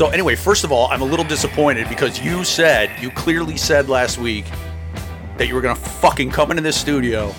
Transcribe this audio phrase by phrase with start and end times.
[0.00, 3.90] So anyway, first of all, I'm a little disappointed because you said, you clearly said
[3.90, 4.46] last week
[5.36, 7.34] that you were gonna fucking come into this studio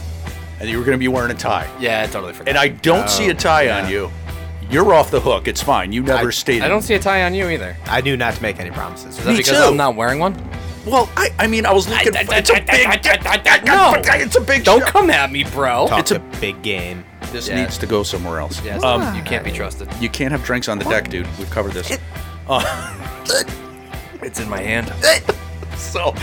[0.60, 1.68] and you were gonna be wearing a tie.
[1.80, 2.50] Yeah, I totally forgot.
[2.50, 4.12] And I don't see a tie on you.
[4.70, 5.48] You're off the hook.
[5.48, 5.92] It's fine.
[5.92, 6.62] You never I- stated.
[6.62, 7.76] I don't see a tie on you either.
[7.88, 9.18] I knew not to make any promises.
[9.18, 9.64] Is that Me because too.
[9.64, 10.36] I'm not wearing one?
[10.86, 12.16] Well, I, I mean, I was looking.
[12.16, 13.66] I- for, it's a big.
[13.66, 13.94] No.
[13.96, 14.66] it's a big.
[14.66, 14.86] Don't show.
[14.86, 15.88] come at me, bro.
[15.88, 17.06] Talk It's a- a big game.
[17.32, 17.64] This Yeah.
[17.64, 18.64] needs to go somewhere else.
[18.64, 19.90] Yes, Um, you can't be trusted.
[20.00, 21.26] you can't have drinks on the deck, dude.
[21.40, 21.98] We've covered this.
[22.52, 23.24] Uh,
[24.22, 24.94] it's in my hand.
[25.78, 26.14] So,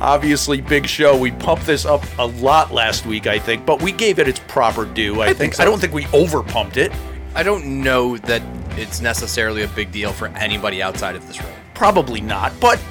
[0.00, 1.16] obviously, big show.
[1.16, 4.40] We pumped this up a lot last week, I think, but we gave it its
[4.40, 5.22] proper due.
[5.22, 5.38] I, think.
[5.38, 5.62] think so.
[5.62, 6.92] I don't think we over pumped it.
[7.34, 8.42] I don't know that
[8.76, 11.52] it's necessarily a big deal for anybody outside of this room.
[11.74, 12.82] Probably not, but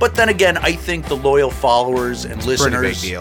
[0.00, 3.12] but then again, I think the loyal followers and Pretty listeners,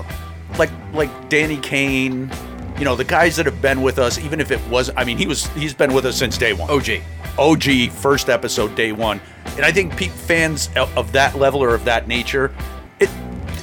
[0.57, 2.31] like like Danny Kane,
[2.79, 5.17] you know, the guys that have been with us, even if it was, I mean,
[5.17, 6.69] he was he's been with us since day one.
[6.71, 7.01] OG.
[7.37, 9.19] OG first episode day one,
[9.55, 12.53] and I think fans of that level or of that nature,
[12.99, 13.09] it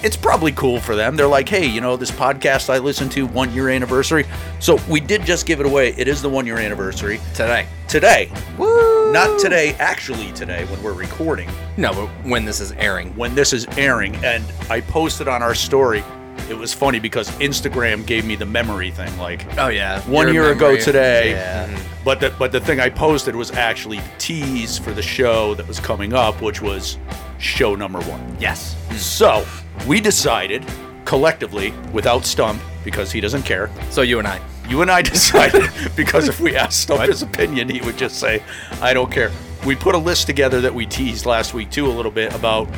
[0.02, 1.16] it's probably cool for them.
[1.16, 4.26] They're like, hey, you know, this podcast I listened to one year anniversary.
[4.60, 5.92] So we did just give it away.
[5.96, 7.66] It is the one year anniversary Today.
[7.88, 8.30] today.
[8.56, 9.12] Woo!
[9.12, 11.50] Not today, actually today when we're recording.
[11.76, 13.16] No, but when this is airing.
[13.16, 16.04] When this is airing, and I posted on our story.
[16.48, 20.00] It was funny because Instagram gave me the memory thing, like Oh yeah.
[20.02, 21.30] one Your year ago today.
[21.32, 21.66] Yeah.
[21.66, 22.04] Mm-hmm.
[22.04, 25.66] But the but the thing I posted was actually the tease for the show that
[25.68, 26.98] was coming up, which was
[27.38, 28.36] show number one.
[28.40, 28.74] Yes.
[28.88, 28.96] Hmm.
[28.96, 29.46] So
[29.86, 30.64] we decided
[31.04, 33.70] collectively, without Stump, because he doesn't care.
[33.90, 34.40] So you and I.
[34.68, 38.42] You and I decided because if we asked Stump his opinion, he would just say,
[38.80, 39.30] "I don't care."
[39.66, 42.68] We put a list together that we teased last week too a little bit about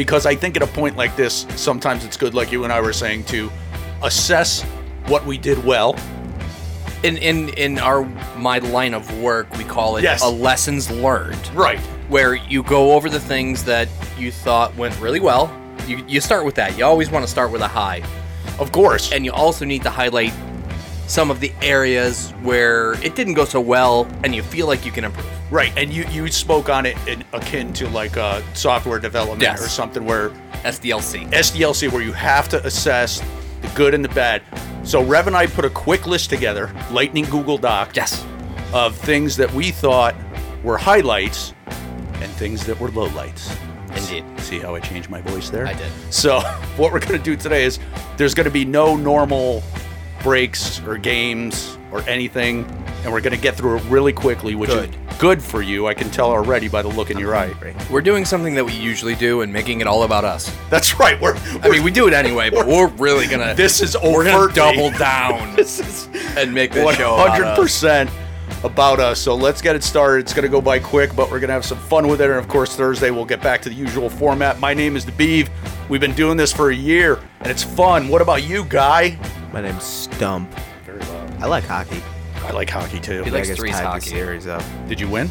[0.00, 2.80] because I think at a point like this, sometimes it's good, like you and I
[2.80, 3.50] were saying, to
[4.02, 4.62] assess
[5.08, 5.94] what we did well
[7.02, 8.04] In in in our
[8.38, 10.22] my line of work, we call it Yes.
[10.22, 11.44] a lessons learned.
[11.54, 11.78] Right.
[12.08, 13.88] Where you go over the things that
[14.18, 15.44] you thought went really well.
[15.86, 16.78] You you start with that.
[16.78, 18.02] You always want to start with a high.
[18.58, 19.12] Of course.
[19.12, 20.32] and you also need to highlight
[21.06, 24.92] some of the areas where it didn't go so well and you feel like you
[24.92, 25.39] can improve.
[25.50, 29.60] Right, and you you spoke on it in, akin to like uh, software development Yes.
[29.64, 30.30] or something where
[30.64, 31.28] SDLC.
[31.32, 33.20] SDLC where you have to assess
[33.60, 34.42] the good and the bad.
[34.84, 38.24] So Rev and I put a quick list together, Lightning Google Doc, Yes.
[38.72, 40.14] of things that we thought
[40.62, 41.52] were highlights
[42.20, 43.56] and things that were lowlights.
[43.96, 44.24] Indeed.
[44.40, 45.66] See how I changed my voice there?
[45.66, 45.90] I did.
[46.10, 46.40] So
[46.76, 47.80] what we're gonna do today is
[48.16, 49.64] there's gonna be no normal
[50.22, 52.64] breaks or games or anything,
[53.02, 54.90] and we're gonna get through it really quickly, which Good.
[54.94, 55.86] is good for you.
[55.86, 57.54] I can tell already by the look in your eye.
[57.90, 60.50] We're doing something that we usually do and making it all about us.
[60.70, 61.20] That's right.
[61.20, 64.52] We're, I mean, we do it anyway, but we're really gonna this is we're gonna
[64.52, 68.10] double down this is and make this show hundred percent
[68.64, 69.20] about us.
[69.20, 70.20] So let's get it started.
[70.20, 72.30] It's gonna go by quick, but we're gonna have some fun with it.
[72.30, 74.58] And of course, Thursday we'll get back to the usual format.
[74.58, 75.50] My name is the Beeve.
[75.90, 78.08] We've been doing this for a year, and it's fun.
[78.08, 79.18] What about you, Guy?
[79.52, 80.50] My name's Stump.
[80.86, 81.42] Very loud.
[81.42, 82.02] I like hockey.
[82.50, 83.22] I like hockey too.
[83.22, 84.10] He likes Vegas threes tied the hockey.
[84.10, 84.62] series up.
[84.88, 85.30] Did you win?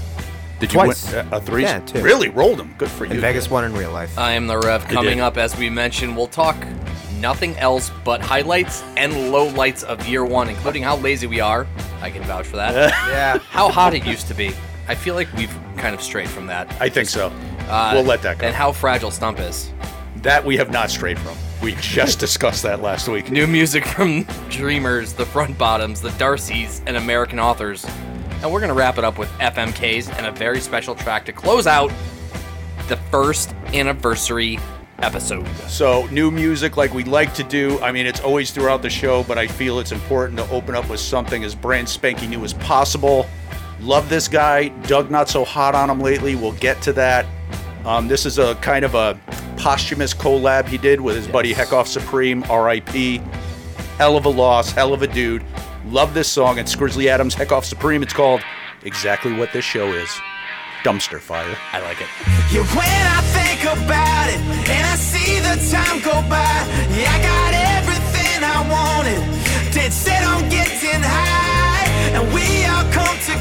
[0.61, 1.11] Did Twice.
[1.11, 1.63] you win uh, a three?
[1.63, 2.01] Yeah, two.
[2.01, 2.73] Really rolled them.
[2.77, 3.11] Good for you.
[3.11, 4.17] And Vegas won in real life.
[4.17, 4.85] I am the Rev.
[4.85, 5.23] Coming did.
[5.23, 6.55] up, as we mentioned, we'll talk
[7.19, 11.67] nothing else but highlights and lowlights of year one, including how lazy we are.
[12.01, 12.73] I can vouch for that.
[13.09, 13.37] yeah.
[13.49, 14.53] how hot it used to be.
[14.87, 16.73] I feel like we've kind of strayed from that.
[16.81, 17.33] I think so.
[17.67, 18.47] Uh, we'll let that go.
[18.47, 19.73] And how fragile Stump is.
[20.17, 21.35] that we have not strayed from.
[21.61, 23.31] We just discussed that last week.
[23.31, 27.85] New music from Dreamers, The Front Bottoms, The Darcys, and American Authors.
[28.41, 31.33] And we're going to wrap it up with FMKs and a very special track to
[31.33, 31.91] close out
[32.87, 34.57] the first anniversary
[34.99, 35.45] episode.
[35.67, 37.77] So, new music like we like to do.
[37.81, 40.89] I mean, it's always throughout the show, but I feel it's important to open up
[40.89, 43.27] with something as brand spanking new as possible.
[43.81, 44.69] Love this guy.
[44.87, 46.35] Doug, not so hot on him lately.
[46.35, 47.25] We'll get to that.
[47.89, 49.19] Um, this is a kind of a
[49.57, 53.19] posthumous collab he did with his buddy Heckoff Supreme, RIP.
[53.97, 55.43] Hell of a loss, hell of a dude.
[55.87, 56.59] Love this song.
[56.59, 58.03] It's Grizzly Adams, Heckoff Supreme.
[58.03, 58.41] It's called
[58.83, 60.07] exactly what this show is
[60.83, 61.57] Dumpster Fire.
[61.73, 62.07] I like it.
[62.53, 66.45] Yeah, when I think about it and I see the time go by,
[66.93, 69.73] yeah, I got everything I wanted.
[69.73, 73.38] Dead set on getting high, and we all come together.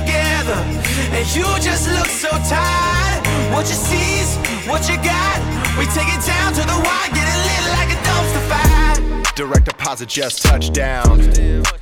[0.53, 3.27] And you just look so tired.
[3.53, 4.37] What you see's
[4.67, 5.39] what you got.
[5.79, 9.23] We take it down to the wire, getting lit like a dumpster fire.
[9.37, 11.21] Direct deposit just touched down.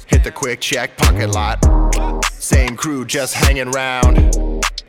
[0.07, 1.65] Hit the quick check parking lot.
[2.33, 4.35] Same crew just hanging round.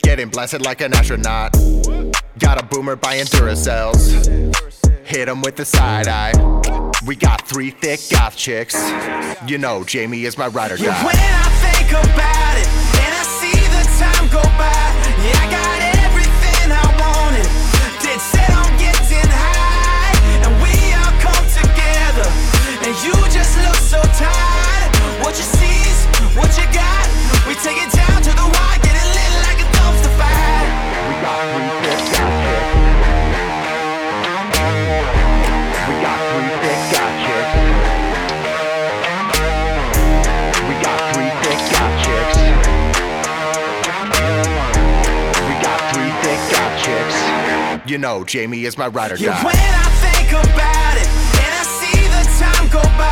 [0.01, 1.53] Getting blasted like an astronaut.
[2.39, 4.55] Got a boomer buying Duracells.
[5.05, 6.33] Hit him with the side eye.
[7.05, 8.75] We got three thick goth chicks.
[9.47, 11.05] You know, Jamie is my rider Yeah, guy.
[11.05, 12.36] when I think about
[14.37, 14.93] go by,
[15.23, 15.66] yeah, I got
[47.87, 49.45] You know, Jamie is my rider Yeah, guy.
[49.45, 53.06] when I think about it and I see the time go by,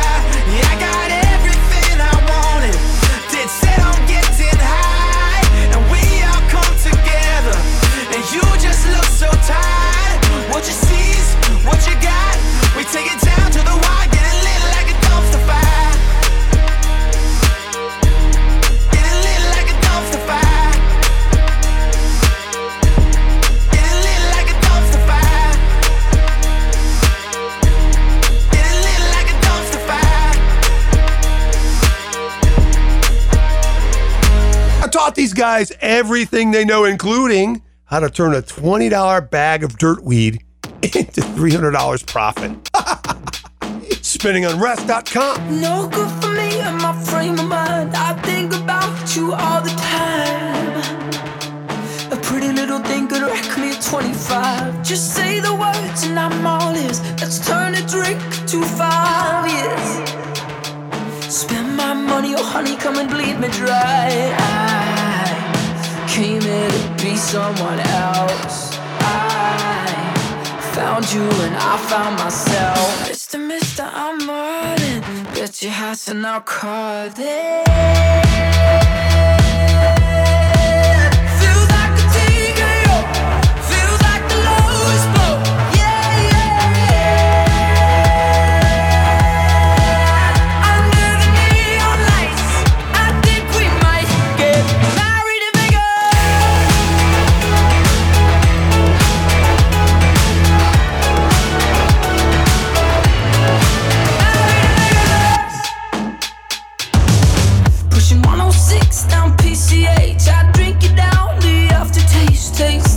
[35.36, 40.42] guys everything they know, including how to turn a $20 bag of dirt weed
[40.82, 42.50] into $300 profit.
[44.02, 45.60] SpinningOnRest.com.
[45.60, 47.94] No good for me and my frame of mind.
[47.94, 50.76] I think about you all the time.
[52.12, 54.82] A pretty little thing could wreck me at 25.
[54.82, 57.02] Just say the words and I'm all ears.
[57.20, 58.18] Let's turn a drink
[58.48, 60.10] to five years.
[61.32, 64.34] Spend my money, oh honey, come and bleed me dry.
[64.38, 64.75] I
[66.08, 68.78] came here to be someone else.
[69.00, 73.08] I found you and I found myself.
[73.08, 73.38] Mr.
[73.44, 75.02] Mister, I'm running.
[75.34, 78.85] Bet your house and I'll call it.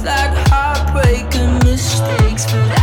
[0.03, 2.78] Like heartbreak and mistakes, but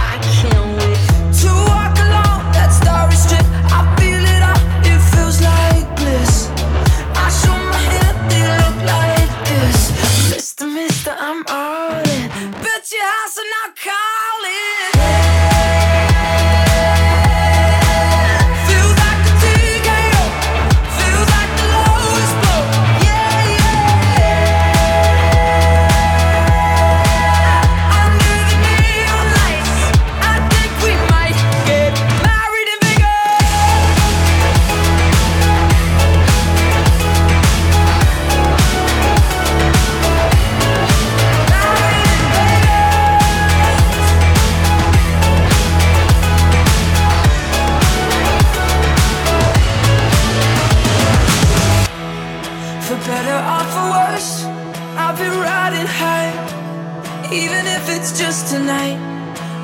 [52.86, 54.44] For better or for worse,
[54.96, 56.31] I've been riding high.
[57.32, 58.94] Even if it's just tonight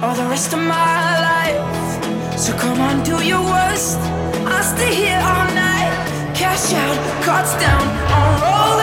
[0.02, 2.36] or the rest of my life.
[2.36, 4.00] So come on, do your worst.
[4.44, 5.94] I'll stay here all night.
[6.34, 8.81] Cash out, cards down, I'll roll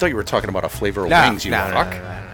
[0.00, 1.44] thought you were talking about a flavor of No, wings.
[1.44, 1.92] You no, no, fuck.
[1.92, 2.26] no, no.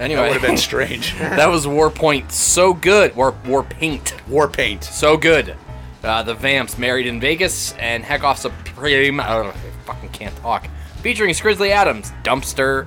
[0.00, 1.14] Anyway, That would have been strange.
[1.18, 2.30] that was War Point.
[2.32, 3.14] So good.
[3.16, 4.14] War War Paint.
[4.28, 4.84] War paint.
[4.84, 5.56] So good.
[6.04, 9.18] Uh, the Vamps married in Vegas and Heck Off Supreme.
[9.18, 9.52] I
[9.84, 10.68] fucking can't talk.
[11.02, 12.86] Featuring Grizzly Adams, Dumpster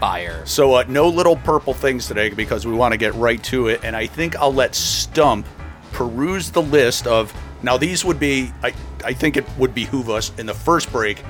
[0.00, 0.46] Fire.
[0.46, 3.80] So uh, no little purple things today because we want to get right to it,
[3.84, 5.46] and I think I'll let Stump
[5.92, 7.34] peruse the list of.
[7.62, 8.52] Now these would be.
[8.62, 8.72] I
[9.04, 11.22] I think it would behoove us in the first break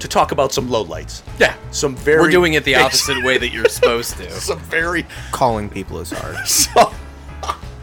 [0.00, 1.22] to talk about some lowlights.
[1.38, 1.54] Yeah.
[1.70, 2.20] Some very.
[2.20, 4.30] We're doing it the opposite way that you're supposed to.
[4.40, 5.06] Some very.
[5.32, 6.36] Calling people is hard.
[6.46, 6.92] So,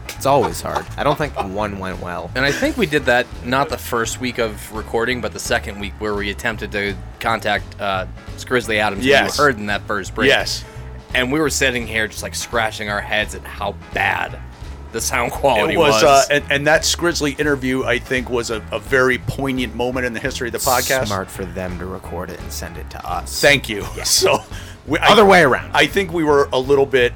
[0.08, 0.86] It's always hard.
[0.96, 2.30] I don't think one went well.
[2.34, 5.78] And I think we did that not the first week of recording, but the second
[5.80, 8.06] week where we attempted to contact uh,
[8.46, 9.02] Grizzly Adams.
[9.02, 9.36] who Yes.
[9.36, 10.28] You heard in that first break.
[10.28, 10.64] yes.
[11.14, 14.38] And we were sitting here just like scratching our heads at how bad
[14.94, 18.64] the sound quality It was, uh, and, and that Scrizzly interview, I think, was a,
[18.72, 21.08] a very poignant moment in the history of the podcast.
[21.08, 23.40] Smart for them to record it and send it to us.
[23.40, 23.84] Thank you.
[24.04, 24.38] So,
[24.86, 25.72] we, I- Other way around.
[25.74, 27.12] I think we were a little bit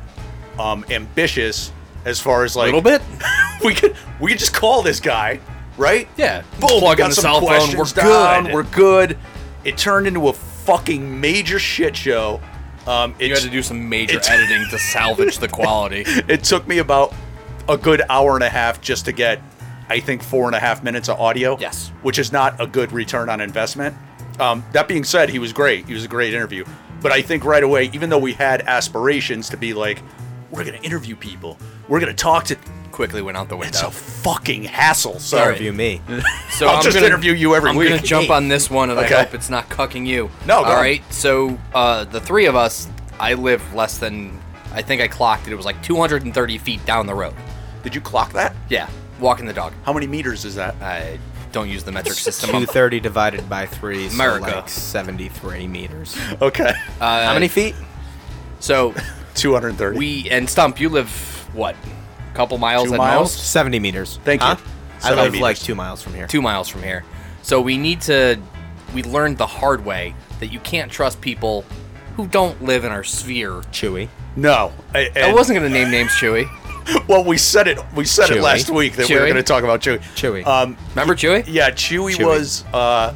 [0.58, 1.72] um, ambitious
[2.04, 3.00] as far as like a little bit.
[3.64, 5.38] we could we could just call this guy,
[5.76, 6.08] right?
[6.16, 6.42] Yeah.
[6.60, 6.80] Boom.
[6.80, 7.48] Plug got the some cell phone.
[7.50, 8.52] We're questions down, good.
[8.54, 9.18] We're good.
[9.64, 12.40] It turned into a fucking major shit show.
[12.86, 16.04] Um, it, You had to do some major editing to salvage the quality.
[16.06, 17.12] it took me about
[17.68, 19.40] a good hour and a half just to get,
[19.88, 21.58] I think, four and a half minutes of audio.
[21.58, 21.90] Yes.
[22.02, 23.94] Which is not a good return on investment.
[24.40, 25.86] Um, that being said, he was great.
[25.86, 26.64] He was a great interview.
[27.00, 30.00] But I think right away, even though we had aspirations to be like,
[30.50, 32.56] we're going to interview people, we're going to talk to.
[32.90, 33.68] Quickly went out the window.
[33.68, 35.20] It's a fucking hassle.
[35.20, 35.50] Sorry.
[35.54, 36.00] Interview me.
[36.50, 37.90] So I'll I'm just gonna, interview you every I'm week.
[37.90, 39.14] gonna jump on this one, and Okay.
[39.14, 40.28] I hope it's not cucking you.
[40.44, 40.78] No, go All on.
[40.80, 41.04] right.
[41.12, 42.88] So uh, the three of us,
[43.20, 44.36] I live less than.
[44.72, 45.52] I think I clocked it.
[45.52, 47.34] It was like 230 feet down the road.
[47.82, 48.54] Did you clock that?
[48.68, 48.88] Yeah,
[49.20, 49.72] walking the dog.
[49.84, 50.74] How many meters is that?
[50.82, 51.18] I
[51.52, 52.48] don't use the metric system.
[52.50, 54.56] 230 divided by 3 so America.
[54.56, 56.16] like 73 meters.
[56.42, 56.72] Okay.
[57.00, 57.74] Uh, How many feet?
[58.60, 58.92] So
[59.34, 59.98] 230.
[59.98, 61.08] we and Stump, you live
[61.54, 61.74] what?
[62.30, 63.34] A couple miles Two at miles?
[63.36, 63.50] most.
[63.50, 64.18] 70 meters.
[64.24, 64.46] Thank you.
[64.48, 64.56] I
[65.00, 66.26] 70 live like 2 miles from here.
[66.26, 67.04] two miles from here.
[67.42, 68.38] So we need to.
[68.94, 71.64] We learned the hard way that you can't trust people
[72.16, 73.52] who don't live in our sphere.
[73.72, 74.08] Chewy.
[74.36, 74.72] no.
[74.94, 76.46] I, I wasn't gonna name names, Chewy.
[77.08, 77.78] Well, we said it.
[77.94, 79.98] We said it last week that we were going to talk about Chewy.
[80.14, 80.46] Chewy.
[80.46, 81.44] Um, Remember Chewy?
[81.46, 82.24] Yeah, Chewy, Chewy.
[82.26, 82.64] was.
[82.72, 83.14] Uh,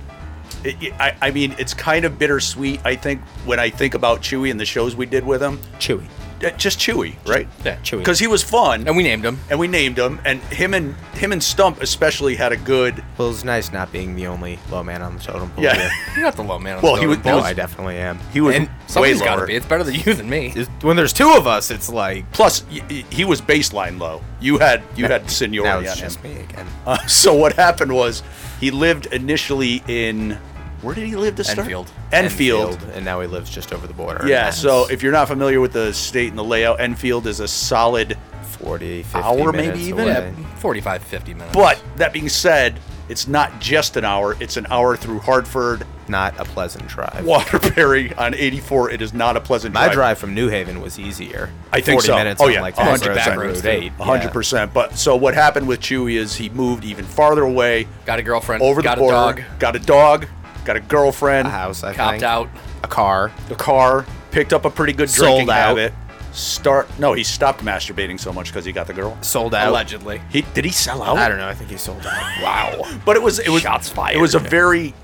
[0.65, 2.81] it- I, I mean, it's kind of bittersweet.
[2.85, 6.07] I think when I think about Chewy and the shows we did with him, Chewy.
[6.45, 7.47] Uh, just Chewy, right?
[7.65, 7.99] Yeah, Chewy.
[7.99, 9.39] Because he was fun, And we named him.
[9.51, 13.03] and we named him, and him and him and Stump especially had a good.
[13.19, 15.75] Well, it's nice not being the only low man on the totem pole Yeah.
[15.77, 15.91] here.
[16.17, 16.77] You're not the low man.
[16.79, 17.41] On Well, the he was- totem No.
[17.41, 18.19] I definitely am.
[18.33, 19.55] He was And way Somebody's got to be.
[19.55, 20.53] It's better than you than me.
[20.55, 24.23] is- when there's two of us, it's like Plus, y- y- he was baseline low.
[24.41, 26.05] You had you had now seniority it's on him.
[26.05, 26.67] just me again.
[26.87, 28.23] Uh, so what happened was
[28.61, 30.39] he lived initially in
[30.83, 31.59] where did he live to start?
[31.61, 31.91] Enfield.
[32.13, 32.83] Enfield.
[32.95, 34.27] and now he lives just over the border.
[34.27, 34.47] Yeah.
[34.47, 37.49] and So if you're not familiar with the state and the layout, Enfield is a
[37.49, 40.05] solid 40, 50 hour, maybe even?
[40.09, 40.35] away.
[40.39, 41.55] Yeah, 45, 50 minutes.
[41.57, 44.37] But that being said, it's not just an hour.
[44.41, 47.25] It's an hour through Hartford, Not a pleasant drive.
[47.27, 48.91] Waterbury on 84.
[48.91, 49.89] It is not a pleasant My drive.
[49.91, 51.51] My drive from New Haven was easier.
[51.73, 52.15] I think 40 so.
[52.17, 52.61] minutes Oh, on yeah.
[52.63, 53.09] like Oh, Back yeah.
[53.09, 53.85] Roads Back on roads, Route too.
[53.87, 53.93] 8.
[53.95, 54.73] Hundred percent.
[54.73, 58.63] But so what happened with Chewy is he moved even farther away, got a girlfriend.
[58.63, 59.59] over got the border, a dog.
[59.59, 60.27] got a dog,
[60.65, 62.23] got a girlfriend, A house, I Copped think.
[62.23, 62.49] out.
[62.83, 63.33] A car.
[63.51, 65.69] a car, picked up a pretty good Sold drinking out.
[65.79, 65.93] habit.
[66.33, 69.19] Start no, he stopped masturbating so much because he got the girl.
[69.21, 69.69] Sold out.
[69.69, 70.23] Allegedly.
[70.31, 71.19] He did he sell out?
[71.19, 71.47] I don't know.
[71.47, 72.23] I think he sold out.
[72.43, 72.91] Wow.
[73.05, 74.17] But it was it was Shots fired.
[74.17, 74.95] It was a very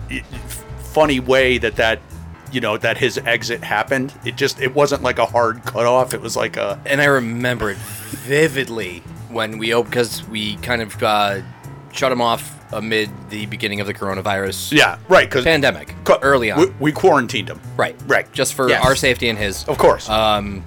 [0.78, 2.00] funny way that that
[2.50, 4.14] you know that his exit happened.
[4.24, 6.14] It just it wasn't like a hard cutoff.
[6.14, 10.80] It was like a And I remember it vividly when we opened because we kind
[10.80, 11.42] of uh,
[11.92, 16.60] shut him off amid the beginning of the coronavirus yeah right because pandemic early on.
[16.60, 17.60] We, we quarantined him.
[17.76, 18.30] right, right.
[18.32, 18.84] Just for Yes.
[18.84, 19.64] our safety and his.
[19.68, 20.08] Of course.
[20.08, 20.64] Um,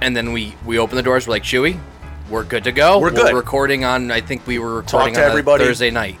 [0.00, 1.26] and then we we opened the doors.
[1.26, 1.78] We're like, Chewy,
[2.28, 2.98] we're good to go.
[2.98, 3.34] We're good.
[3.34, 4.10] recording on.
[4.10, 5.64] I think we were recording on everybody.
[5.64, 6.18] Thursday night.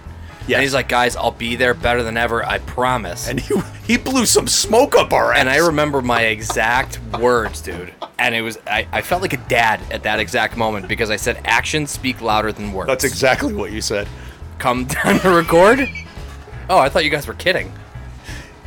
[0.48, 0.56] Yes.
[0.56, 2.44] And he's like, guys, I'll be there better than ever.
[2.44, 3.28] I promise.
[3.28, 3.54] and he
[3.86, 5.38] he blew some smoke up our ass.
[5.38, 7.92] And I remember my exact words, dude.
[8.18, 11.16] And it was I, I felt like a dad at that exact moment because I
[11.16, 12.88] said actions speak louder than words.
[12.88, 14.08] That's exactly what you said.
[14.62, 15.80] Come down to record?
[16.70, 17.72] Oh, I thought you guys were kidding.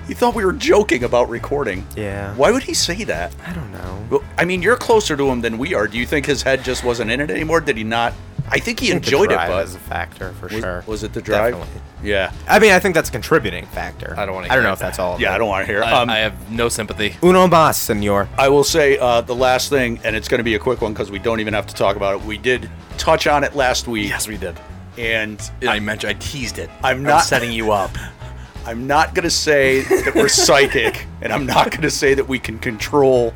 [0.10, 1.88] He thought we were joking about recording.
[1.96, 2.36] Yeah.
[2.36, 3.34] Why would he say that?
[3.48, 4.06] I don't know.
[4.10, 5.88] Well, I mean, you're closer to him than we are.
[5.88, 7.62] Do you think his head just wasn't in it anymore?
[7.62, 8.14] Did he not
[8.50, 10.84] I think he I think the enjoyed it, but is a factor for was, sure.
[10.86, 11.54] was it the drive?
[11.54, 11.82] Definitely.
[12.04, 12.34] Yeah.
[12.46, 14.14] I mean, I think that's a contributing factor.
[14.18, 15.20] I don't wanna I don't hear know if that's all.
[15.20, 15.36] Yeah, it.
[15.36, 15.82] I don't want to hear.
[15.82, 17.16] I, Um, I have no sympathy.
[17.24, 18.28] Uno mas, senor.
[18.38, 20.92] I will say uh, the last thing, and it's going to be a quick one
[20.92, 22.26] because we don't even have to talk about it.
[22.26, 24.10] We did touch on it last week.
[24.10, 24.60] Yes, we did.
[24.98, 26.70] And I mentioned I teased it.
[26.84, 27.92] I'm I'm not- setting you up.
[28.68, 32.28] I'm not going to say that we're psychic, and I'm not going to say that
[32.28, 33.32] we can control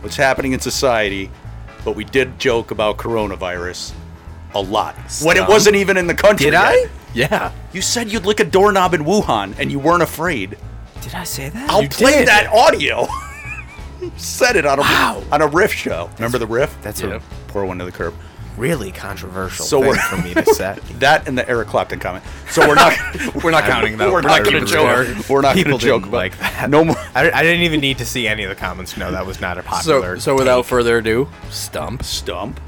[0.00, 1.30] what's happening in society,
[1.84, 3.92] but we did joke about coronavirus
[4.54, 6.46] a lot when it wasn't even in the country.
[6.46, 6.64] Did yet.
[6.64, 6.86] I?
[7.14, 7.52] Yeah.
[7.72, 10.58] You said you'd lick a doorknob in Wuhan, and you weren't afraid.
[11.00, 11.70] Did I say that?
[11.70, 12.28] I'll You play did.
[12.28, 13.06] that audio.
[14.16, 15.22] Said it on a wow.
[15.30, 16.10] on a riff show.
[16.16, 16.76] Remember the riff?
[16.82, 17.16] That's Yeah.
[17.16, 18.14] a Pour one to the curb.
[18.56, 20.78] Really controversial So thing for me to say.
[20.94, 22.24] That and the Eric Clapton comment.
[22.50, 22.92] So we're not
[23.42, 24.08] We're not counting that.
[24.08, 25.28] We're We're not not going to joke.
[25.28, 26.70] We're not going People to joke about like that.
[26.70, 26.96] No more.
[27.14, 28.96] I, I didn't even need to see any of the comments.
[28.96, 30.16] No, that was not a popular.
[30.16, 30.66] So, so without take.
[30.66, 32.02] further ado, stump.
[32.02, 32.60] Stump.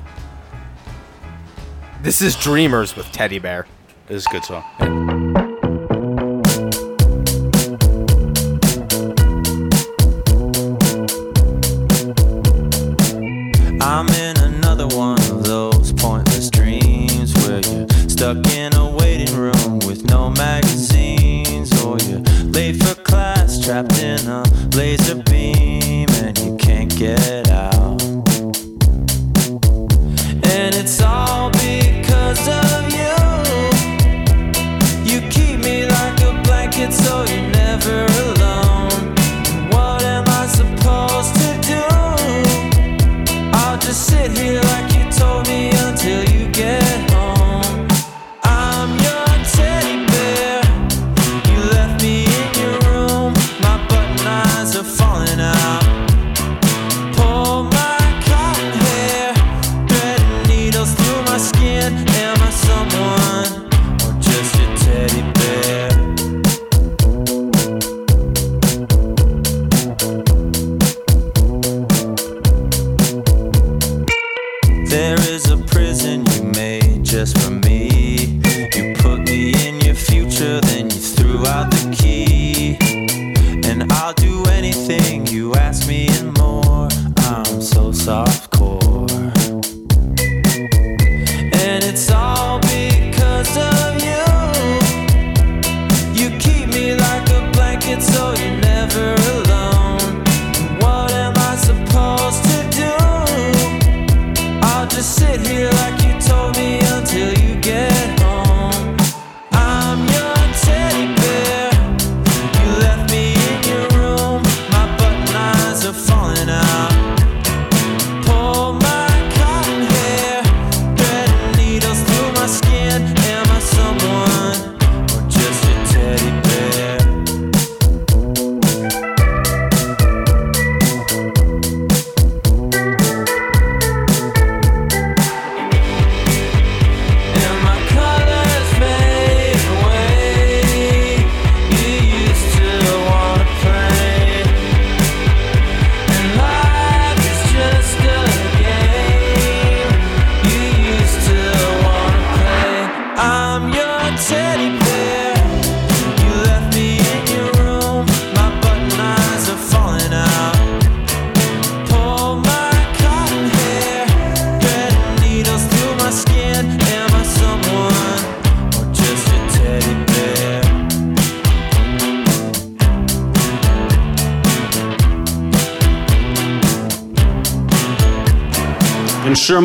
[2.03, 3.67] this is Dreamers with Teddy Bear.
[4.07, 5.14] This is a good song.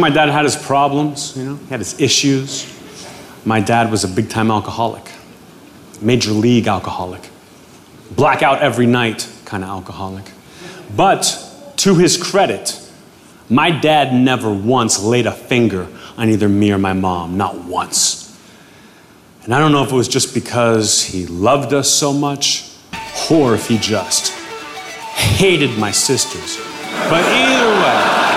[0.10, 2.66] My dad had his problems, you know, he had his issues.
[3.46, 5.08] My dad was a big time alcoholic,
[6.02, 7.30] major league alcoholic,
[8.16, 10.26] blackout every night kind of alcoholic.
[10.96, 12.82] But to his credit,
[13.52, 18.36] my dad never once laid a finger on either me or my mom, not once.
[19.44, 22.76] And I don't know if it was just because he loved us so much
[23.30, 24.32] or if he just
[25.14, 26.58] hated my sisters.
[27.10, 28.29] But either way,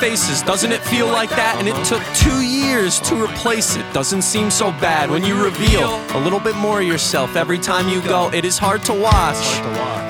[0.00, 0.42] faces.
[0.42, 1.56] Doesn't it feel like that?
[1.58, 3.84] And it took two years to replace it.
[3.92, 7.88] Doesn't seem so bad when you reveal a little bit more of yourself every time
[7.88, 8.30] you go.
[8.32, 9.42] It is hard to watch,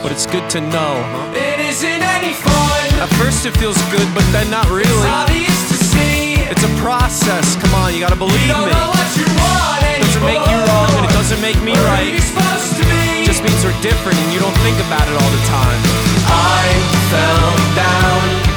[0.02, 0.92] but it's good to know.
[1.02, 1.32] Uh-huh.
[1.36, 4.86] It isn't any fun At first it feels good, but then not really.
[4.88, 6.34] It's obvious to see.
[6.52, 7.56] It's a process.
[7.56, 8.72] Come on, you gotta believe You me.
[8.72, 12.12] know what you want Doesn't make you wrong and it doesn't make me right.
[12.12, 13.24] you're supposed to be.
[13.24, 15.80] Just means we're different and you don't think about it all the time.
[16.28, 16.64] I
[17.10, 18.51] fell down.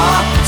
[0.00, 0.39] You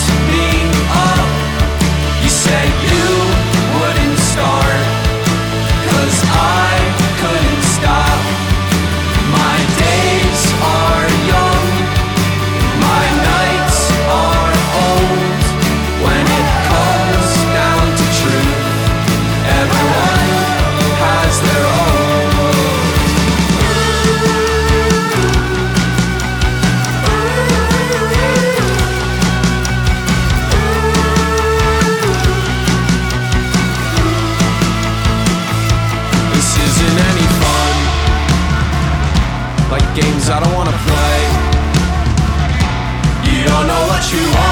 [44.13, 44.52] you want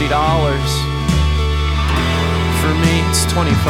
[0.00, 0.08] $50.
[2.64, 3.60] For me, it's 25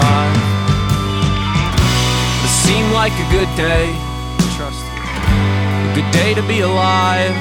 [2.47, 3.99] It seemed like a good day,
[4.55, 5.03] trust me.
[5.91, 7.35] A good day to be alive.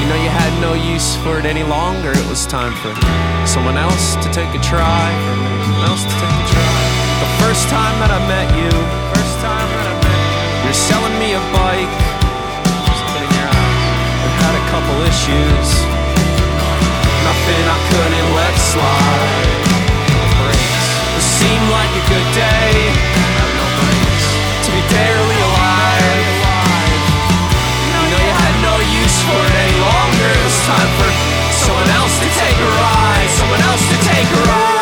[0.00, 2.08] You know, you had no use for it any longer.
[2.08, 2.96] It was time for
[3.44, 5.04] someone else to take a try.
[5.60, 6.72] Someone else to take a try.
[7.20, 8.72] The first time that I met you,
[9.12, 11.96] first time that I met you, you're selling me a bike.
[12.88, 13.04] Just.
[14.24, 15.93] I've had a couple issues.
[17.34, 19.58] Nothing I couldn't let slide.
[20.14, 20.54] No.
[20.54, 22.94] It seemed like a good day.
[23.58, 23.66] No.
[24.64, 26.30] To be barely alive.
[27.82, 30.28] You know you had no use for it any longer.
[30.30, 31.10] It was time for
[31.50, 33.28] someone else to take a ride.
[33.34, 34.73] Someone else to take a ride.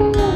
[0.00, 0.27] Oceans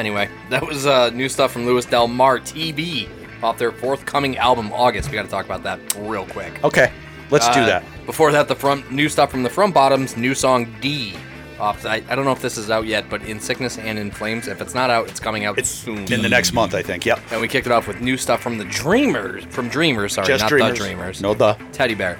[0.00, 3.08] anyway, that was uh, new stuff from Lewis Del Mar TV
[3.42, 5.08] off their forthcoming album August.
[5.10, 6.62] We got to talk about that real quick.
[6.64, 6.90] Okay,
[7.30, 7.84] let's do Uh, that.
[8.06, 11.14] Before that, the front new stuff from the Front Bottoms, new song D.
[11.60, 14.10] Off, I, I don't know if this is out yet, but In Sickness and In
[14.10, 14.48] Flames.
[14.48, 16.10] If it's not out, it's coming out it's soon.
[16.10, 17.04] In the next month, I think.
[17.04, 17.20] Yep.
[17.32, 20.40] And we kicked it off with new stuff from the Dreamers, from Dreamers, sorry, Just
[20.44, 20.78] not Dreamers.
[20.78, 21.20] the Dreamers.
[21.20, 21.52] No the.
[21.72, 22.18] Teddy Bear.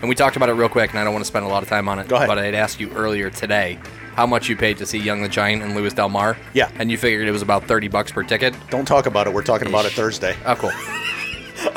[0.00, 1.62] And we talked about it real quick, and I don't want to spend a lot
[1.62, 2.08] of time on it.
[2.08, 2.28] Go ahead.
[2.28, 3.78] But I had asked you earlier today
[4.14, 6.36] how much you paid to see Young the Giant and Lewis Del Mar.
[6.52, 6.70] Yeah.
[6.76, 8.54] And you figured it was about 30 bucks per ticket.
[8.70, 9.32] Don't talk about it.
[9.32, 10.36] We're talking about it Thursday.
[10.46, 10.70] Oh, cool.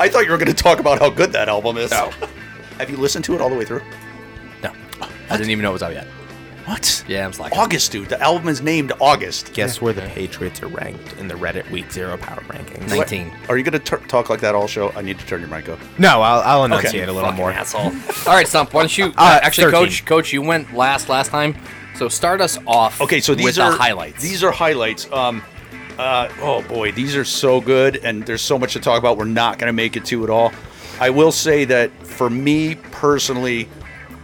[0.00, 1.90] I thought you were going to talk about how good that album is.
[1.90, 2.10] No.
[2.78, 3.82] Have you listened to it all the way through?
[4.62, 4.72] No.
[5.30, 6.06] I didn't even know it was out yet.
[6.66, 7.02] What?
[7.08, 7.58] Yeah, I'm slacking.
[7.58, 8.10] August, dude.
[8.10, 9.54] The album is named August.
[9.54, 12.86] Guess where the Patriots are ranked in the Reddit Week Zero Power Rankings?
[12.90, 13.32] 19.
[13.48, 14.90] Are you going to talk like that all show?
[14.94, 15.78] I need to turn your mic up.
[15.98, 16.74] No, I'll, I'll Okay.
[16.74, 17.50] enunciate a little Fucking more.
[17.52, 17.84] asshole.
[18.30, 18.74] All right, Stump.
[18.74, 19.06] Why don't you?
[19.16, 19.80] Uh, actually, 13.
[19.86, 21.56] coach, coach, you went last last time,
[21.98, 23.00] so start us off.
[23.00, 24.22] Okay, so these with are the highlights.
[24.22, 25.10] These are highlights.
[25.12, 25.42] Um,
[25.98, 29.16] uh, oh boy, these are so good, and there's so much to talk about.
[29.18, 30.52] We're not going to make it to it all.
[31.00, 33.68] I will say that for me personally,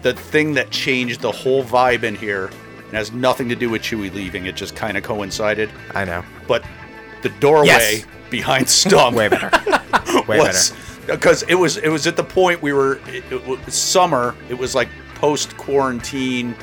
[0.03, 2.51] the thing that changed the whole vibe in here
[2.85, 4.47] and has nothing to do with Chewy leaving.
[4.47, 5.70] It just kind of coincided.
[5.95, 6.25] I know.
[6.47, 6.64] But
[7.22, 8.07] the doorway Yes.
[8.31, 9.51] behind Stump Way better.
[10.29, 10.72] Way was
[11.07, 14.35] because it was it was at the point we were it, it was summer.
[14.49, 16.55] It was like post quarantine,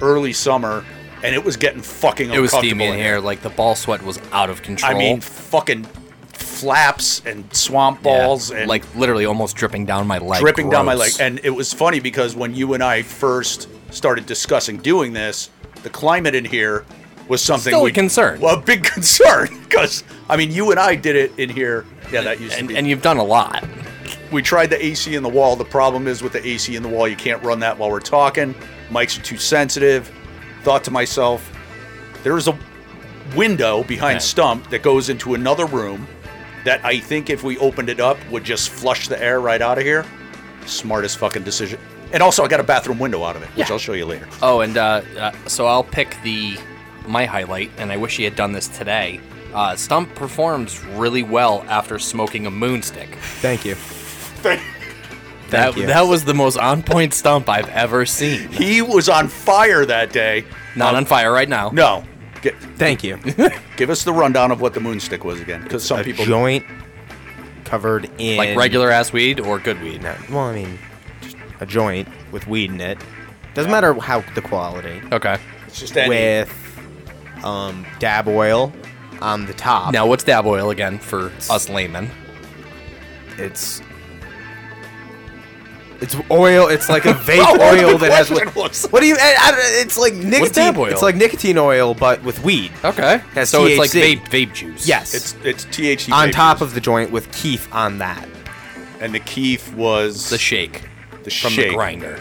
[0.00, 0.84] early summer,
[1.22, 2.30] and it was getting fucking.
[2.32, 3.20] it was steamy in here.
[3.20, 4.90] Like the ball sweat was out of control.
[4.92, 5.86] I mean, fucking
[6.32, 10.40] flaps and swamp Yeah, balls and like literally almost dripping down my leg.
[10.40, 11.12] dripping down my leg.
[11.20, 15.50] And it was funny because when you and I first started discussing doing this,
[15.82, 16.84] the climate in here
[17.28, 18.40] was something Still a we concern.
[18.40, 21.86] Well, a big concern because I mean, you and I did it in here.
[22.12, 22.76] Yeah, that used to be.
[22.76, 23.64] and you've done a lot.
[24.32, 25.56] we tried the AC in the wall.
[25.56, 28.00] The problem is with the AC in the wall, you can't run that while we're
[28.00, 28.54] talking.
[28.90, 30.10] Mics are too sensitive.
[30.62, 31.50] Thought to myself,
[32.22, 32.58] there is a
[33.36, 34.18] window behind Yeah.
[34.20, 36.06] Stump that goes into another room
[36.64, 39.78] that I think if we opened it up would just flush the air right out
[39.78, 40.04] of here.
[40.66, 41.78] Smartest fucking decision.
[42.12, 43.72] And also, I got a bathroom window out of it, which Yeah.
[43.74, 44.26] I'll show you later.
[44.42, 46.56] Oh, and uh, uh, so I'll pick the
[47.06, 49.20] my highlight, and I wish he had done this today.
[49.54, 53.14] Uh, Stump performs really well after smoking a moonstick.
[53.40, 53.76] Thank you.
[55.50, 55.86] That, Thank you.
[55.86, 58.48] that was the most on point stump I've ever seen.
[58.48, 60.44] He was on fire that day.
[60.76, 61.70] Not Um, on fire right now.
[61.70, 62.04] No.
[62.42, 63.16] Get, Thank you.
[63.76, 66.64] give us the rundown of what the moonstick was again, because some a people joint
[67.64, 70.02] covered in Like regular ass weed or good weed?
[70.02, 70.78] No, well, I mean,
[71.20, 72.98] just a joint with weed in it.
[73.54, 75.00] Doesn't matter how the quality.
[75.12, 75.36] Okay.
[75.66, 76.08] It's just any.
[76.08, 76.80] With
[77.44, 78.72] um, dab oil
[79.20, 79.92] on the top.
[79.92, 82.10] Now, what's dab oil again for us laymen?
[83.36, 83.82] It's
[86.00, 86.68] it's oil.
[86.68, 88.28] It's like a vape Oh, oil that has.
[88.28, 88.86] question What, was.
[88.86, 89.16] what do you?
[89.18, 90.52] I, I, it's like nicotine.
[90.52, 90.86] dab oil?
[90.86, 92.72] It's like nicotine oil, but with weed.
[92.84, 93.18] Okay.
[93.34, 94.86] Has so it's like vape vape juice.
[94.88, 95.14] Yes.
[95.14, 96.68] It's it's THC on vape top juice.
[96.68, 98.26] of the joint with keef on that.
[99.00, 100.82] and the keef was the shake
[101.22, 101.68] the shake from shake.
[101.68, 102.20] the grinder.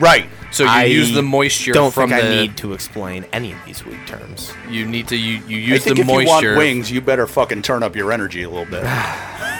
[0.00, 0.26] Right.
[0.50, 2.28] So you I use the moisture Don't from think the.
[2.28, 4.50] I need to explain any of these weed terms.
[4.70, 7.60] You need to you, you I think the if you want wings, you better fucking
[7.62, 8.82] turn up your energy a little bit.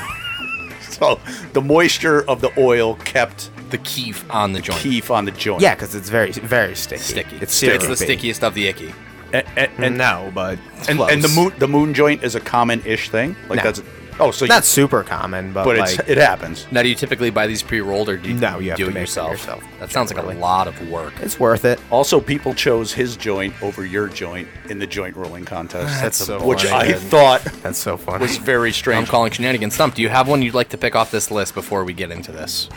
[0.99, 1.21] so
[1.53, 4.81] the moisture of the oil kept the keef on the joint.
[4.81, 5.61] keef on the joint.
[5.63, 7.03] Yeah, because it's very, very sticky.
[7.03, 7.37] Sticky.
[7.37, 8.05] It's, It's the syrupy.
[8.05, 8.95] stickiest of the icky.
[9.33, 12.41] and, and, And and, no, but and, and the moon the moon joint is a
[12.41, 13.37] common-ish thing.
[13.49, 13.65] Like No.
[13.65, 13.83] that's
[14.21, 16.67] oh so you, not super common, but, but like it's it happens.
[16.71, 18.91] Now, do you typically buy these pre-rolled or do you, No, you have do to
[18.91, 19.31] it make it yourself?
[19.33, 21.15] yourself, That sounds like a lot of work.
[21.21, 21.81] it's worth it.
[21.91, 26.01] Also, people chose his joint over your joint in the joint rolling contest.
[26.01, 26.95] That's so which funny.
[26.95, 28.23] I thought That's so funny.
[28.23, 28.99] was very strange.
[29.03, 29.75] I'm calling shenanigans.
[29.75, 32.11] Stump, do you have one you'd like to pick off this list before we get
[32.11, 32.69] into this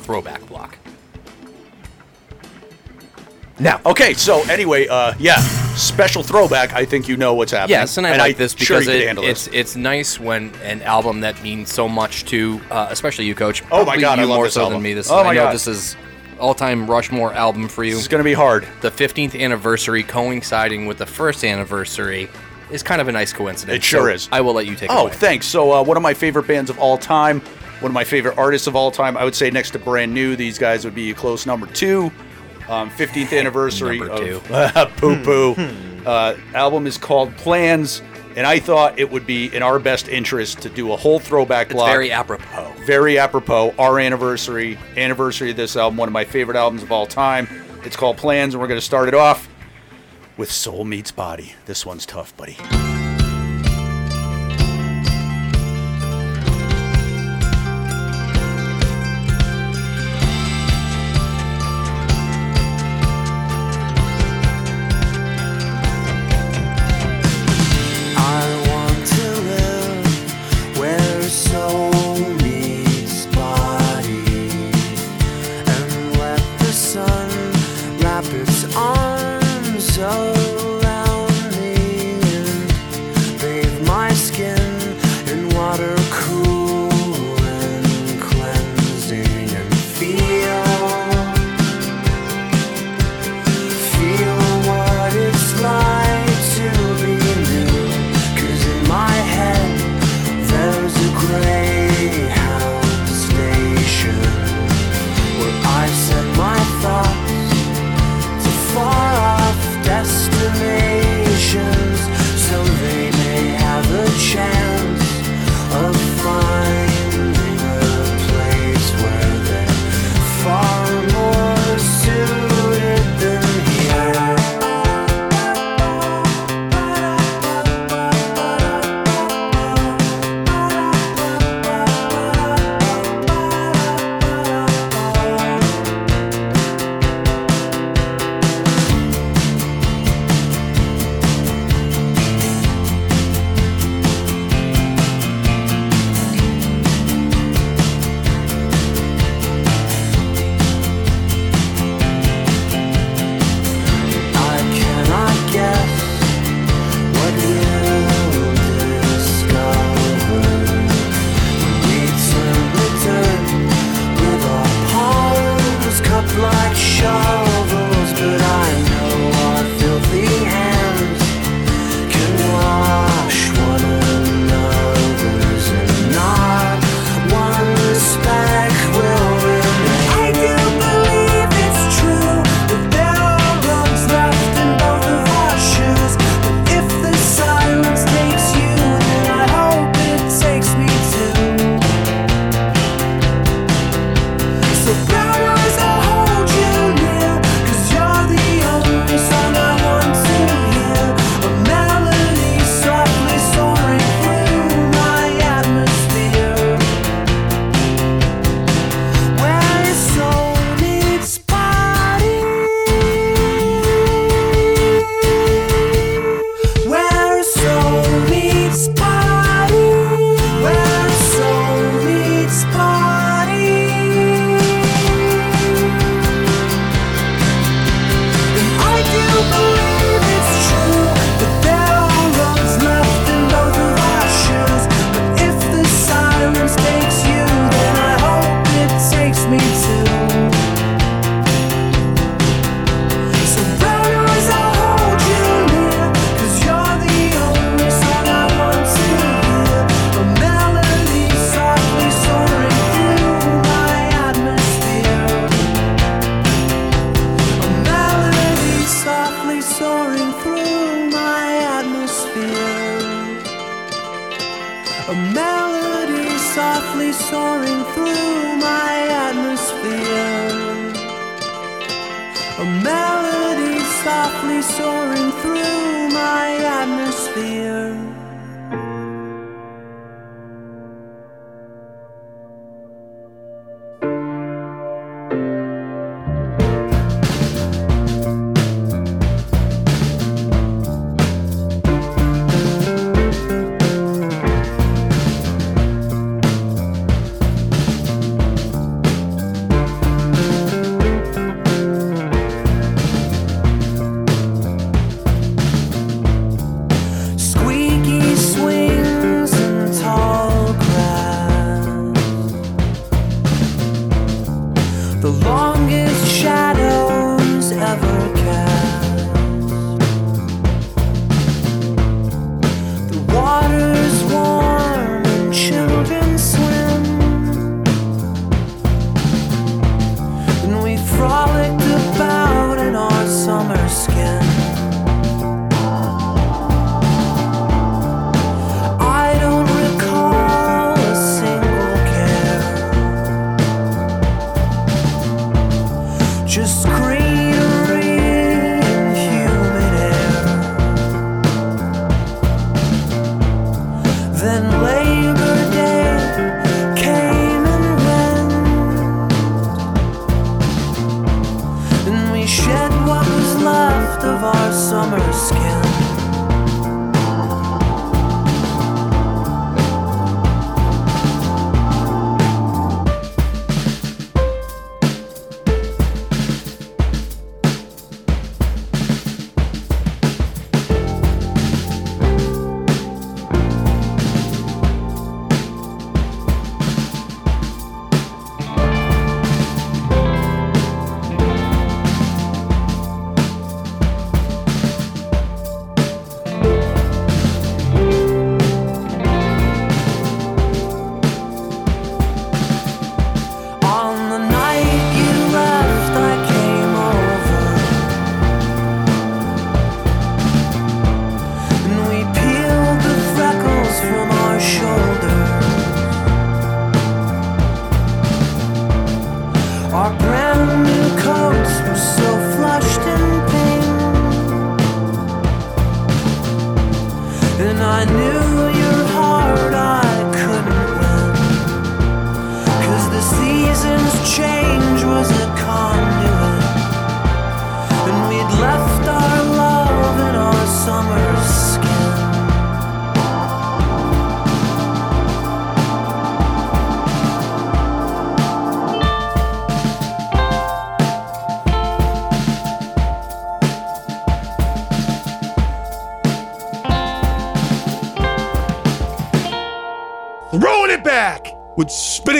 [0.00, 0.76] throwback block?
[3.60, 5.36] Now, okay, so anyway, uh, yeah,
[5.74, 6.74] special throwback.
[6.74, 7.70] I think you know what's happening.
[7.78, 9.54] Yes, and I like this because you could it, it's this.
[9.54, 13.64] it's nice when an album that means so much to, uh, especially you, Coach.
[13.72, 14.74] Oh my God, I love more this so album.
[14.74, 14.94] than me.
[14.94, 15.54] This Oh is, my I know God.
[15.54, 15.96] this is
[16.38, 17.96] all-time Rushmore album for you.
[17.98, 18.64] It's gonna be hard.
[18.80, 22.28] the 15th anniversary coinciding with the first anniversary
[22.70, 23.78] is kind of a nice coincidence.
[23.78, 24.28] It sure so is.
[24.30, 25.12] I will let you take it Oh, away.
[25.14, 25.46] thanks.
[25.46, 27.40] So, uh, one of my favorite bands of all time,
[27.80, 29.16] one of my favorite artists of all time.
[29.16, 32.12] I would say next to Brand New, these guys would be a close number two.
[32.68, 35.54] Um, 15th anniversary of Poo Poo.
[36.06, 38.02] uh, album is called Plans,
[38.36, 41.68] and I thought it would be in our best interest to do a whole throwback
[41.68, 41.88] It's block.
[41.88, 42.70] very apropos.
[42.84, 43.74] very apropos.
[43.78, 47.48] Our anniversary, anniversary of this album, one of my favorite albums of all time.
[47.84, 49.48] It's called Plans, and we're going to start it off
[50.36, 51.54] with Soul Meets Body.
[51.64, 52.58] This one's tough, buddy.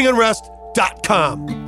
[0.09, 1.68] spinningunrest.com.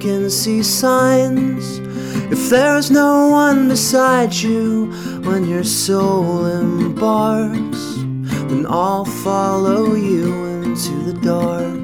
[0.00, 1.78] vacancy signs.
[2.32, 4.86] If there's no one beside you
[5.24, 7.96] when your soul embarks,
[8.48, 11.76] then I'll follow you into the dark.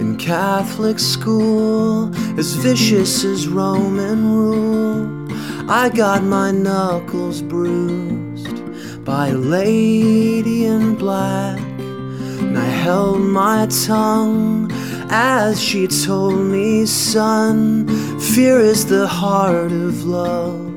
[0.00, 5.32] In Catholic school, as vicious as Roman rule,
[5.70, 8.60] I got my knuckles bruised
[9.02, 11.58] by a lady in black.
[11.58, 14.71] And I held my tongue
[15.14, 17.86] as she told me, son,
[18.18, 20.72] fear is the heart of love.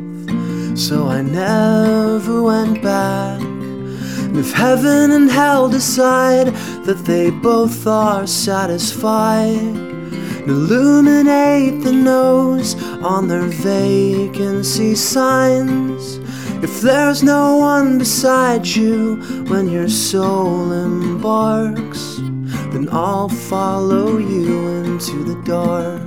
[0.78, 3.42] So I never went back.
[4.36, 6.48] If heaven and hell decide
[6.84, 9.76] that they both are satisfied,
[10.46, 16.18] illuminate the No's on their vacancy signs.
[16.62, 19.16] If there's no one beside you
[19.48, 22.20] when your soul embarks,
[22.76, 26.02] then I'll follow you into the dark.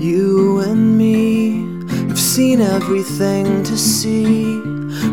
[0.00, 1.66] You and me
[2.08, 4.62] have seen everything to see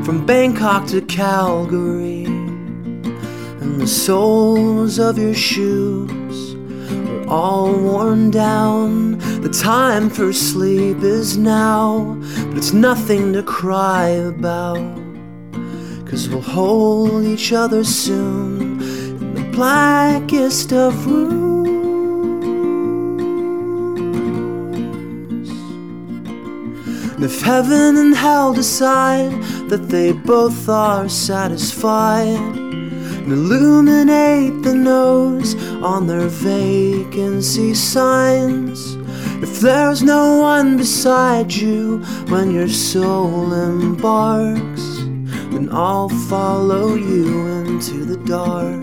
[0.05, 6.55] from Bangkok to Calgary, and the soles of your shoes
[6.89, 9.17] are all worn down.
[9.41, 12.17] The time for sleep is now,
[12.47, 15.06] but it's nothing to cry about.
[16.09, 21.47] Cause we'll hold each other soon in the blackest of rooms.
[27.13, 29.31] And if heaven and hell decide
[29.69, 32.27] that they both are satisfied,
[33.27, 38.95] and illuminate the No's on their vacancy signs.
[39.43, 41.97] If there's no one beside you
[42.29, 44.96] when your soul embarks,
[45.57, 48.75] then I'll follow you into the dark.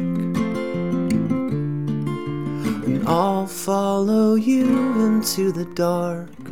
[2.85, 4.67] And I'll follow you
[5.07, 6.44] into the dark.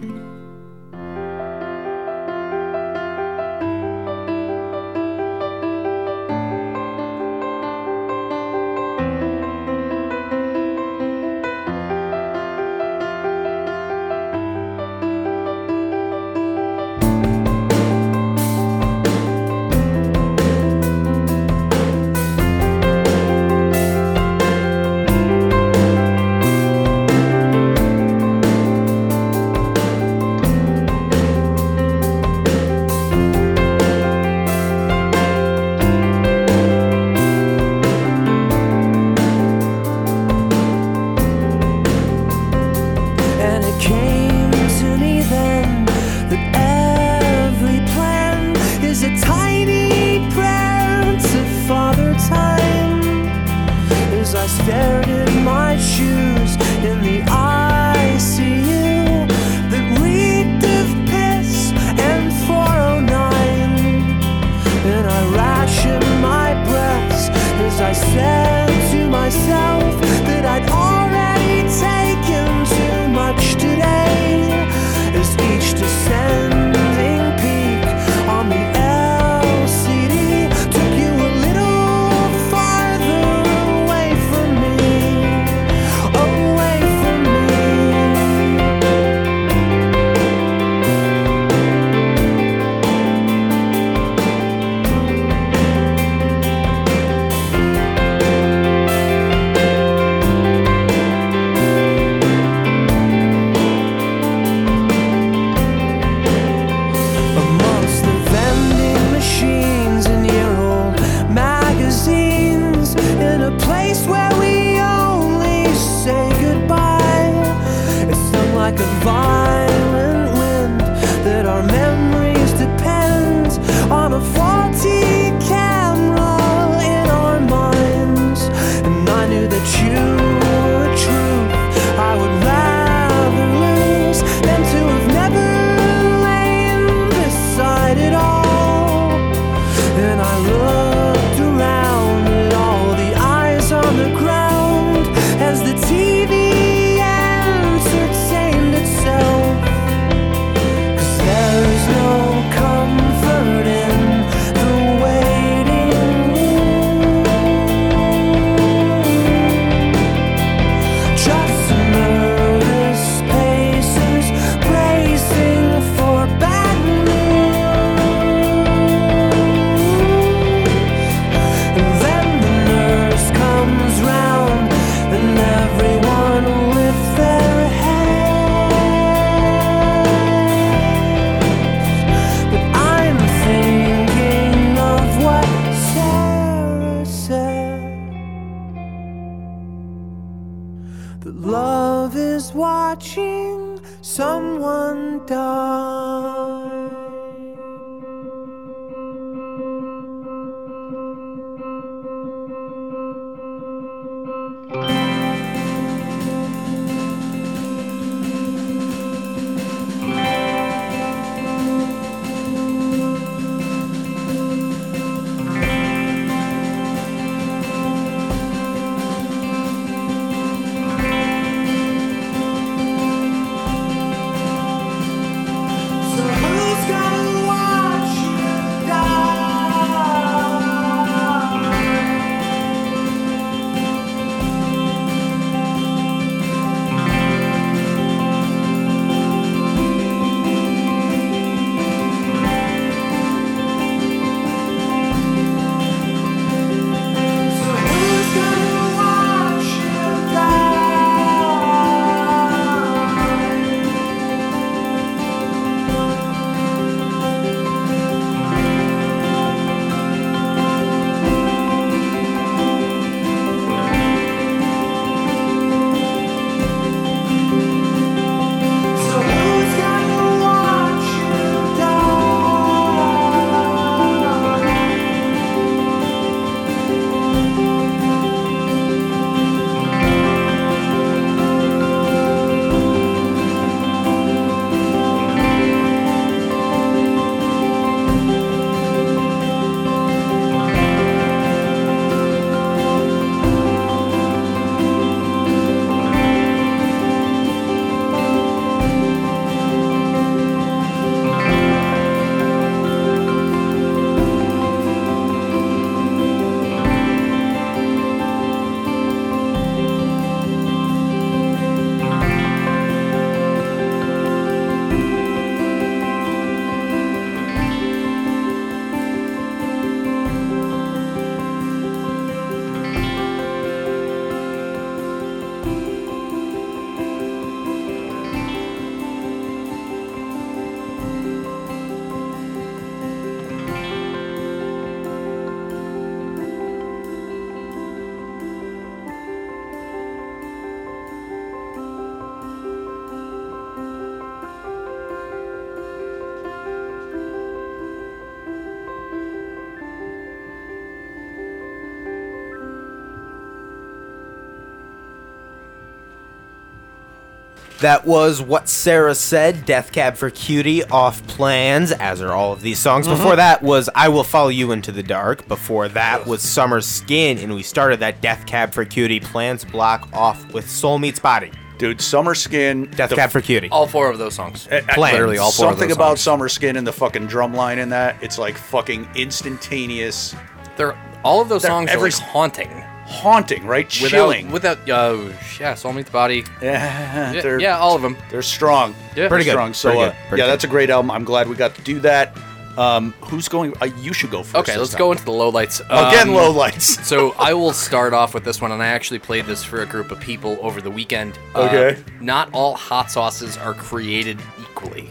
[357.82, 362.60] That was what Sarah said, Death Cab for Cutie, off plans, as are all of
[362.62, 363.06] these songs.
[363.08, 363.16] Mm-hmm.
[363.16, 365.48] Before that was I Will Follow You Into the Dark.
[365.48, 370.08] Before that was Summer Skin, and we started that Death Cab for Cutie plans block
[370.12, 371.50] off with Soul Meets Body.
[371.78, 372.84] Dude, Summer Skin.
[372.92, 373.68] Death the- Cab for Cutie.
[373.70, 374.68] All four of those songs.
[374.70, 376.20] I- I- Literally all four Something of those about songs.
[376.20, 378.14] Summer Skin and the fucking drum line in that.
[378.20, 380.36] It's like fucking instantaneous.
[380.76, 382.84] They're all of those They're songs every are like haunting.
[383.12, 383.86] Haunting, right?
[383.86, 384.50] Without, Chilling.
[384.50, 386.44] Without, uh, yeah, Soul Meets Body.
[386.62, 388.16] yeah, Yeah, yeah, all of them.
[388.30, 388.94] they're strong.
[389.16, 389.28] Yeah.
[389.28, 389.58] Pretty They're good.
[389.58, 389.74] Strong.
[389.74, 390.16] So Pretty uh, good.
[390.28, 390.52] Pretty yeah, good.
[390.52, 391.10] that's a great album.
[391.10, 392.36] I'm glad we got to do that.
[392.78, 393.74] Um, who's going?
[393.82, 394.66] Uh, you should go first.
[394.66, 394.98] Okay, let's time.
[394.98, 395.80] go into the lowlights.
[395.90, 397.04] Again, Um, lowlights.
[397.04, 399.86] so I will start off with this one, and I actually played this for a
[399.86, 401.38] group of people over the weekend.
[401.54, 402.02] Uh, Okay.
[402.22, 405.10] not all hot sauces are created equally,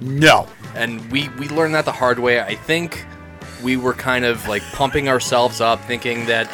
[0.00, 0.46] No.
[0.74, 2.40] and we we learned that the hard way.
[2.40, 3.04] I think
[3.62, 6.48] we were kind of like pumping ourselves up, thinking that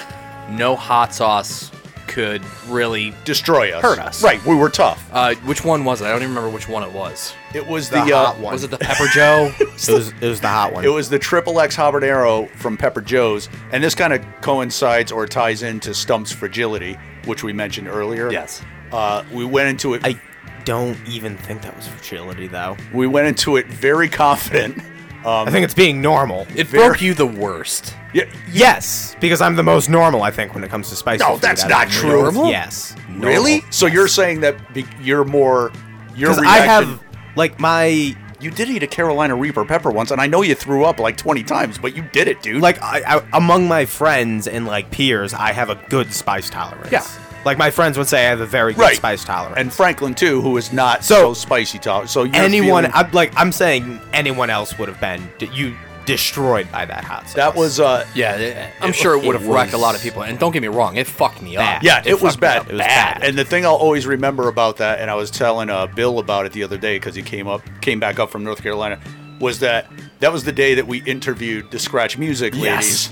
[0.51, 1.71] no hot sauce
[2.07, 3.83] could really Destroy us.
[3.83, 4.23] Hurt us.
[4.23, 4.43] Right.
[4.47, 5.09] We were tough.
[5.13, 6.07] Uh, which one was it?
[6.07, 7.35] I don't even remember which one it was.
[7.55, 8.53] It was The the, uh, hot one.
[8.55, 9.53] Was it the Pepper Joe?
[9.61, 10.85] It was, it was the hot one.
[10.85, 15.25] It was the Triple X Habanero from Pepper Joe's, and this kind of coincides or
[15.27, 18.31] ties into Stump's fragility, which we mentioned earlier.
[18.33, 18.61] Yes.
[18.91, 20.01] Uh, we went into it.
[20.05, 20.21] I
[20.65, 22.77] don't even think that was fragility, though.
[22.93, 24.83] we went into it very confident.
[25.29, 26.47] Um, I think it's being normal.
[26.57, 27.95] It Very- broke you the worst.
[28.15, 31.35] yeah, Yes, because I'm the most normal, I think, when it comes to spicy No,
[31.35, 32.23] food that's out not true.
[32.23, 32.49] Normal?
[32.51, 32.95] Yes.
[33.19, 33.63] really?
[33.71, 35.71] So you're saying that be- you're more
[36.17, 36.63] your Because reaction?
[36.63, 37.01] I have,
[37.37, 40.85] like, my You did eat a Carolina Reaper pepper once, and I know you threw
[40.85, 42.63] up like 20 times, but you did it, dude.
[42.63, 46.93] like I, I, among my friends and like peers, I have a good spice tolerance.
[46.93, 47.03] Yeah.
[47.49, 48.97] Like my friends would say, I have a very good Right.
[48.97, 49.57] spice tolerance.
[49.57, 52.11] and Franklin too, who is not so, So- spicy tolerant.
[52.11, 55.75] So you're anyone, feeling- I'm like, I'm saying anyone else would have been d- you
[56.05, 57.35] destroyed by that hot sauce.
[57.35, 60.03] that was uh, Yeah, it- I'm It- sure it would have wrecked a lot of
[60.03, 60.23] people.
[60.23, 61.63] And don't get me wrong, it fucked me up.
[61.65, 61.83] Bad.
[61.83, 62.57] Yeah, it, was fucked me bad.
[62.59, 62.67] up.
[62.69, 63.21] It was bad.
[63.21, 63.25] bad.
[63.31, 66.45] And the thing I'll always remember about that, and I was telling uh, Bill about
[66.45, 68.99] it the other day because he came up, came back up from North Carolina,
[69.41, 69.87] was that
[70.21, 73.11] that was the day that we interviewed the Scratch Music ladies.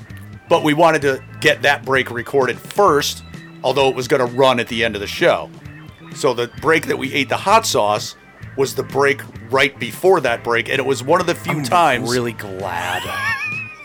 [0.49, 3.23] But we wanted to get that break recorded first,
[3.63, 5.51] although it was going to run at the end of the show.
[6.15, 8.17] So the break that we ate the hot sauce
[8.57, 12.11] was the break right before that break, and it was one of the few times
[12.11, 13.03] really glad.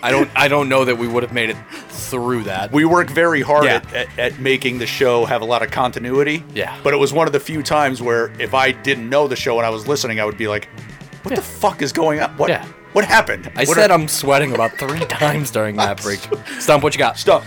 [0.03, 0.29] I don't.
[0.35, 1.57] I don't know that we would have made it
[1.89, 2.71] through that.
[2.71, 3.75] we work very hard Yeah.
[3.75, 6.43] at, at, at making the show have a lot of continuity.
[6.55, 6.75] Yeah.
[6.83, 9.57] But it was one of the few times where if I didn't know the show
[9.57, 10.67] and I was listening, I would be like,
[11.23, 12.31] "What the fuck is going on?
[12.37, 12.49] What?
[12.49, 12.65] Yeah.
[12.93, 16.19] What happened?" I What said are- I'm sweating about three times during that break.
[16.59, 17.17] Stump, what you got?
[17.19, 17.43] Stop.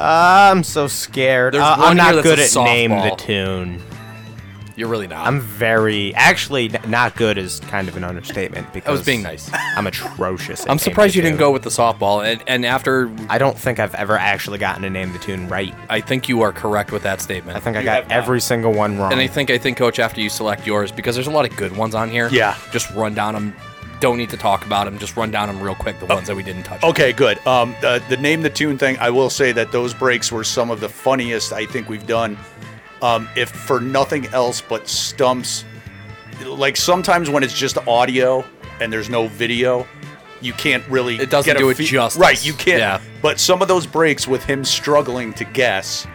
[0.00, 1.54] I'm so scared.
[1.54, 3.18] There's Uh, one I'm here not that's good a at name the softball.
[3.18, 3.82] tune.
[4.74, 5.26] You're really not.
[5.26, 9.22] I'm very actually n- not good is kind of an understatement because I was being
[9.22, 9.50] nice.
[9.76, 10.62] I'm atrocious.
[10.62, 11.40] At I'm name surprised the you didn't tune.
[11.46, 12.24] go with the softball.
[12.24, 15.74] And and after I don't think I've ever actually gotten to name the tune right.
[15.90, 17.58] I think you are correct with that statement.
[17.58, 18.14] I think I got have not.
[18.16, 19.12] every single one wrong.
[19.12, 21.54] And I think I think coach after you select yours because there's a lot of
[21.54, 22.28] good ones on here.
[22.32, 22.56] Yeah.
[22.72, 23.54] Just run down them.
[24.02, 24.98] Don't need to talk about them.
[24.98, 26.00] Just run down them real quick.
[26.00, 26.82] The ones that we didn't touch.
[26.82, 27.38] Okay, good.
[27.46, 30.72] Um, the, the name the tune thing, I will say that those breaks were some
[30.72, 32.36] of the funniest I think we've done.
[33.00, 35.64] Um, if for nothing else but stumps,
[36.44, 38.44] like sometimes when it's just audio
[38.80, 39.86] and there's no video,
[40.40, 41.14] you can't really.
[41.20, 42.20] It doesn't get a do it fe- justice.
[42.20, 42.80] Right, you can't.
[42.80, 43.00] Yeah.
[43.22, 46.08] But some of those breaks with him struggling to guess,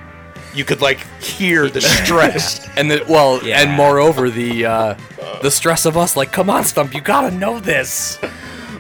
[0.54, 2.66] you could like hear the stress.
[2.78, 3.62] And the well, Yeah.
[3.62, 4.96] and moreover the uh,
[5.42, 8.20] the stress of us like, come on, Stump, you gotta know this.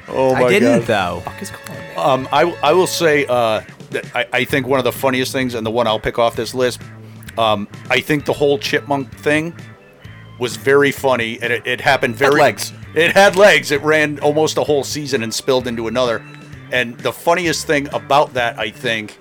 [0.07, 1.21] oh my god I didn't though.
[1.25, 1.95] Fuck is calling me?
[1.95, 5.55] Um, I, I will say uh, that I, I think one of the funniest things,
[5.55, 6.79] and the one I'll pick off this list,
[7.39, 9.55] um, I think the whole chipmunk thing
[10.39, 12.71] was very funny, and it, it happened very legs.
[12.93, 13.71] It had legs.
[13.71, 16.23] It ran almost a whole season and spilled into another.
[16.71, 19.17] And the funniest thing about that, I think,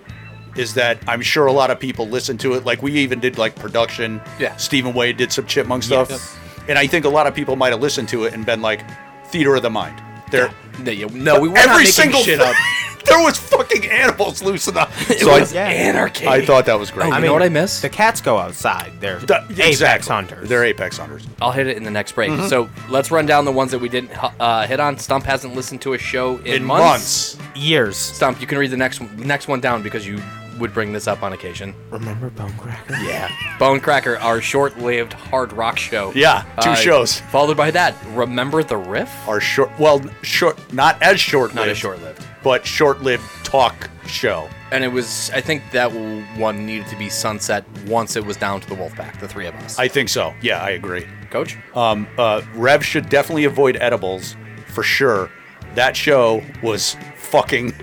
[0.58, 2.64] is that I'm sure a lot of people listen to it.
[2.64, 4.20] Like we even did like production.
[4.38, 4.56] Yeah.
[4.56, 6.36] Stephen Wade did some chipmunk stuff, Yes.
[6.68, 8.82] and I think a lot of people might have listened to it and been like,
[9.28, 10.00] "Theater of the mind."
[10.30, 10.50] They're
[10.80, 12.54] No, you- no, we were every making single shit up.
[13.06, 14.88] there was fucking animals loose in the.
[15.08, 16.26] It So I- was anarchy.
[16.26, 17.06] I, thought that was great.
[17.06, 17.80] Oh, I you mean, know what I miss?
[17.80, 18.90] The cats go outside.
[19.00, 20.12] They're The- apex exactly.
[20.12, 20.48] hunters.
[20.48, 21.24] They're apex hunters.
[21.40, 22.30] I'll hit it in the next break.
[22.30, 22.48] Mm-hmm.
[22.48, 24.98] So let's run down the ones that we didn't uh, hit on.
[24.98, 27.36] Stump hasn't listened to a show in, In months.
[27.36, 27.56] months.
[27.56, 27.96] years.
[27.96, 30.20] Stump, you can read the next next one down because you
[30.58, 31.74] would bring this up on occasion.
[31.90, 32.96] Remember Bone Cracker?
[32.96, 33.30] Yeah.
[33.58, 36.12] Bone Cracker, our short-lived hard rock show.
[36.14, 37.20] Yeah, two Uh, shows.
[37.20, 39.10] Followed by that, Remember the Riff?
[39.28, 39.70] Our short.
[39.78, 40.58] Well, short.
[40.72, 41.54] Not as short.
[41.54, 42.24] Not as short-lived.
[42.42, 44.48] but short-lived talk show.
[44.70, 45.90] And it was, I think that
[46.38, 49.54] one needed to be sunset once it was down to the Wolfpack, the three of
[49.56, 49.78] us.
[49.78, 50.32] I think so.
[50.42, 51.06] Yeah, I agree.
[51.30, 51.56] Coach?
[51.74, 54.36] Um, uh, Rev should definitely avoid edibles
[54.68, 55.30] for sure.
[55.74, 57.74] That show was fucking.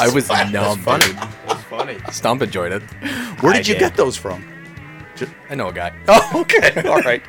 [0.00, 0.78] I was numb.
[0.80, 1.04] funny.
[1.06, 1.18] dude.
[1.48, 1.98] It's funny.
[2.10, 2.82] Stump enjoyed it.
[3.40, 3.80] Where I did you did.
[3.80, 4.44] get those from?
[5.50, 5.92] I know a guy.
[6.08, 6.82] Oh, okay.
[6.88, 7.22] All right.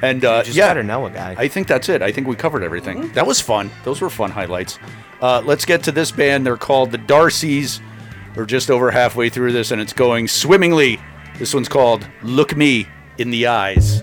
[0.00, 1.34] And uh, just yeah, better know a guy.
[1.36, 2.00] I think that's it.
[2.02, 3.10] I think we covered everything.
[3.12, 3.70] That was fun.
[3.84, 4.78] Those were fun highlights.
[5.20, 6.46] Uh, let's get to this band.
[6.46, 7.80] They're called the Darcys.
[8.36, 11.00] We're just over halfway through this, and it's going swimmingly.
[11.38, 12.86] This one's called "Look Me
[13.18, 14.02] in the Eyes."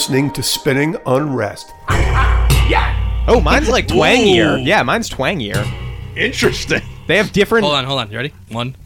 [0.00, 1.74] Listening to Spinning Unrest.
[1.90, 3.24] yeah.
[3.28, 4.58] Oh, mine's like twangier.
[4.58, 4.62] Ooh.
[4.62, 5.70] Yeah, mine's twangier.
[6.16, 6.80] Interesting.
[7.06, 7.64] They have different.
[7.66, 8.10] Hold on, hold on.
[8.10, 8.32] You ready?
[8.48, 8.76] One,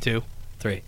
[0.00, 0.22] two,
[0.58, 0.80] three.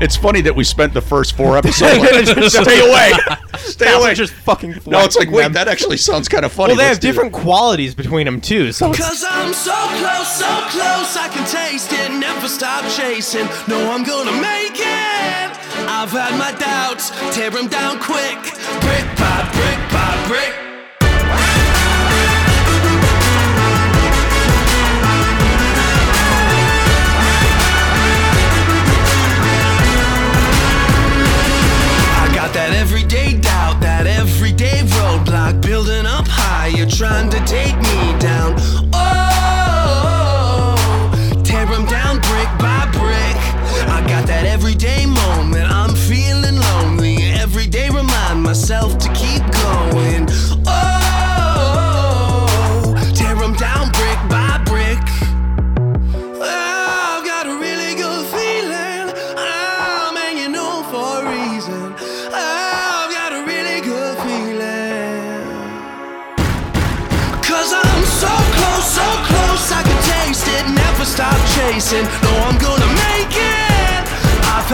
[0.00, 1.98] It's funny that we spent the first four episodes.
[1.98, 3.12] like, Stay away.
[3.58, 4.00] Stay away.
[4.00, 4.76] like just fucking.
[4.86, 5.52] no, it's like wait, them.
[5.52, 6.68] that actually sounds kind of funny.
[6.68, 7.12] Well, they Let's have do it.
[7.12, 8.72] different qualities between them too.
[8.72, 13.46] So Cause I'm so close, so close, I can taste it, never stop chasing.
[13.68, 15.61] No, I'm gonna make it.
[15.88, 18.38] I've had my doubts, tear them down quick,
[18.80, 20.54] brick by brick by brick.
[32.14, 36.68] I got that everyday doubt, that everyday roadblock building up high.
[36.68, 38.61] You're trying to take me down.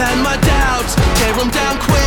[0.01, 1.98] I've my doubts, tear them down quick.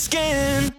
[0.00, 0.69] Skin.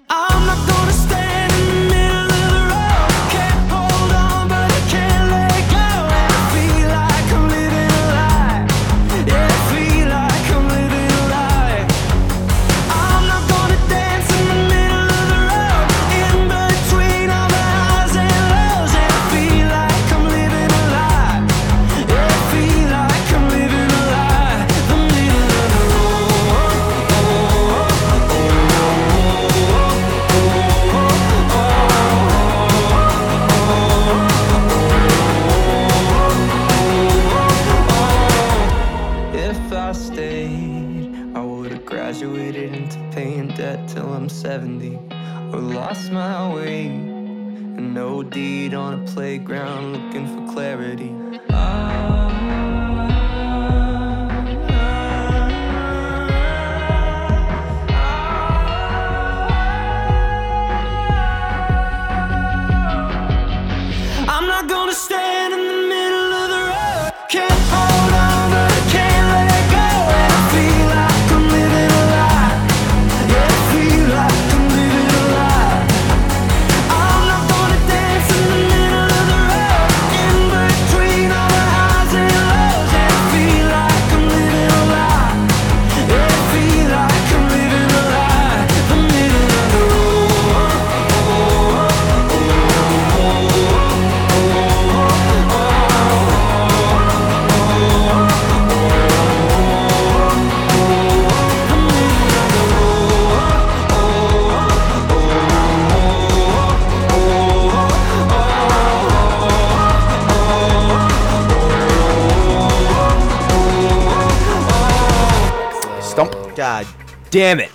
[117.41, 117.71] Damn it.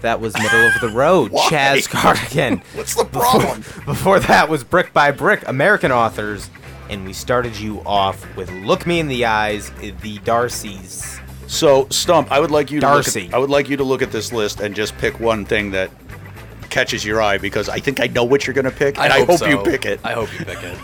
[0.00, 1.32] That was middle of the road.
[1.32, 1.50] Why?
[1.50, 2.62] Chaz Cardigan.
[2.74, 3.58] What's the problem?
[3.84, 6.48] Before that was Brick by Brick, American authors.
[6.88, 11.20] And we started you off with Look Me in the Eyes, the Darcys.
[11.46, 13.24] So, Stump, I would like you to Darcy.
[13.24, 15.44] Look at, I would like you to look at this list and just pick one
[15.44, 15.90] thing that
[16.70, 19.24] catches your eye because I think I know what you're going to pick, and I
[19.26, 19.46] hope, so.
[19.46, 20.00] you pick it.
[20.02, 20.78] I hope you pick it.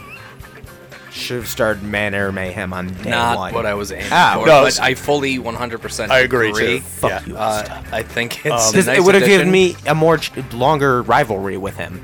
[1.28, 3.52] Should have started Manor Mayhem on day Not one.
[3.52, 6.80] what I was aiming Ah, for, no, but s- I fully 100% I agree, too.
[6.80, 7.20] Fuck Yeah.
[7.26, 7.36] you.
[7.36, 9.74] Uh, I think it's Um, a Because nice it would have given addition.
[9.74, 12.00] me a more ch- longer rivalry with him.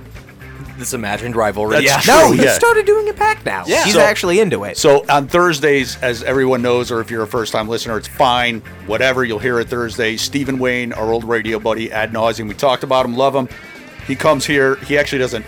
[0.76, 1.86] this imagined rivalry.
[1.86, 2.52] That's No, true, he yeah.
[2.52, 3.62] started doing it back now.
[3.66, 3.84] Yeah.
[3.84, 4.76] He's So- actually into it.
[4.76, 8.60] So on Thursdays, as everyone knows, or if you're a first-time listener, it's fine.
[8.86, 10.16] Whatever, you'll hear it Thursday.
[10.18, 12.48] Stephen Wayne, our old radio buddy, ad nauseum.
[12.48, 13.48] We talked about him, love him.
[14.06, 14.74] He comes here.
[14.86, 15.46] He actually doesn't.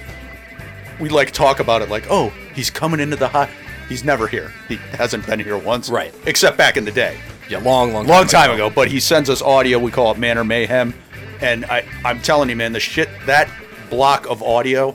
[1.00, 3.50] We like talk about it like, oh, he's coming into the hot.
[3.88, 4.52] He's never here.
[4.68, 6.12] He hasn't been here once, Right.
[6.26, 7.18] Except back in the day,
[7.48, 8.68] Yeah, long, long, long time ago.
[8.70, 9.78] But he sends us audio.
[9.78, 10.92] We call it Manor Mayhem,
[11.40, 13.48] and I, I'm telling you, man, the shit that
[13.90, 14.94] block of audio.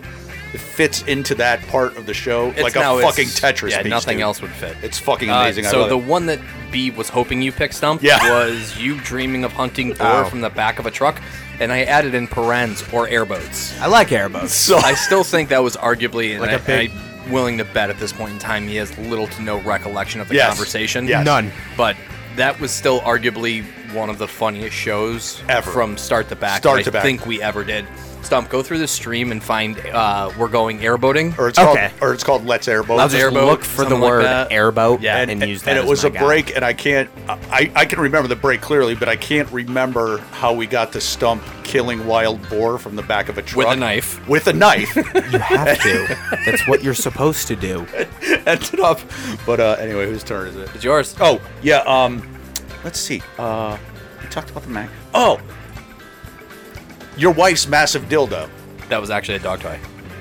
[0.53, 3.89] It fits into that part of the show It's like a fucking Tetris Yeah, piece,
[3.89, 4.23] nothing dude.
[4.23, 4.76] else would fit.
[4.84, 5.65] It's fucking Uh, amazing.
[5.65, 6.03] I so love the it.
[6.03, 6.39] one that
[6.73, 8.18] B was hoping you picked, Stump, Yeah.
[8.30, 11.22] was you dreaming of hunting boar from the back of a truck,
[11.61, 13.80] and I added in parens or airboats.
[13.80, 14.53] I like airboats.
[14.53, 17.89] So I still think that was arguably, Like I, a big- I'm willing to bet
[17.89, 20.49] at this point in time he has little to no recollection of the Yes.
[20.49, 21.07] conversation.
[21.07, 21.26] Yes.
[21.26, 21.52] None.
[21.77, 21.95] But
[22.35, 25.69] that was still arguably one of the funniest shows Ever.
[25.69, 26.57] from start to back.
[26.60, 27.03] Start that to I back.
[27.03, 27.85] think we ever did.
[28.22, 31.38] Stump, go through the stream and find uh, we're going airboating.
[31.38, 31.89] Or it's Okay.
[31.89, 32.99] called, or it's called Let's Airboat.
[32.99, 34.52] I'll just airboat, look for the something like word that.
[34.52, 35.18] airboat Yeah.
[35.18, 36.23] and, use that and it as was my a guide.
[36.26, 37.10] break, and I can't.
[37.27, 41.02] I, I can remember the break clearly, but I can't remember how we got to
[41.02, 44.26] stump killing wild boar from the back of a truck With a knife.
[44.27, 46.18] With a knife, You have to.
[46.45, 47.85] That's what you're supposed to do.
[48.45, 48.99] ended up.
[49.45, 50.69] But uh, anyway, whose turn is it?
[50.76, 51.15] It's yours.
[51.19, 51.77] Oh yeah.
[51.80, 52.22] Um,
[52.84, 53.22] let's see.
[53.38, 53.77] Uh,
[54.22, 54.89] we talked about the Mac.
[55.14, 55.39] Oh,
[57.18, 58.50] your wife's massive dildo.
[58.90, 59.80] That was actually a dog toy.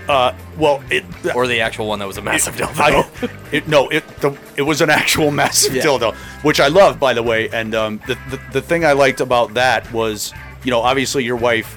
[0.08, 1.04] Uh, well, it
[1.36, 2.80] Or the actual one that was a massive dildo.
[2.80, 5.82] I, it, no, it the, it was an actual massive Yeah.
[5.82, 7.48] dildo, which I love, by the way.
[7.50, 10.32] And um, the, the the thing I liked about that was,
[10.64, 11.76] you know, obviously your wife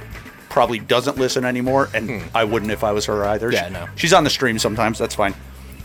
[0.50, 3.50] probably doesn't listen anymore, and I wouldn't if I was her either.
[3.50, 3.54] Hmm.
[3.56, 3.88] Yeah, no.
[3.96, 4.98] She's on the stream sometimes.
[5.00, 5.36] That's fine.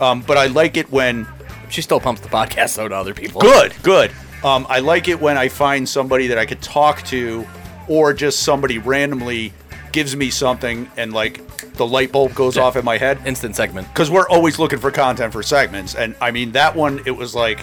[0.01, 1.27] Um, but I like it when
[1.71, 3.41] she still pumps the podcast though to other people.
[3.43, 4.11] Good, good.
[4.45, 7.47] Um, I like it when I find somebody that I could talk to,
[7.89, 9.53] or just somebody randomly
[9.93, 11.41] gives me something and like
[11.75, 12.63] the light bulb goes Yeah.
[12.65, 13.19] off in my head.
[13.25, 13.89] Instant segment.
[13.89, 17.01] Because we're always looking for content for segments, and I mean that one.
[17.07, 17.61] It was like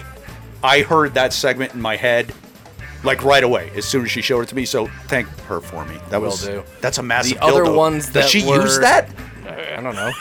[0.64, 2.32] I heard that segment in my head.
[3.04, 4.64] Like right away, as soon as she showed it to me.
[4.64, 5.96] So thank her for me.
[6.10, 6.64] That Will was do.
[6.80, 7.38] that's a massive.
[7.38, 7.76] The other dildo.
[7.76, 9.10] ones that does she were- use that?
[9.46, 10.10] I don't know.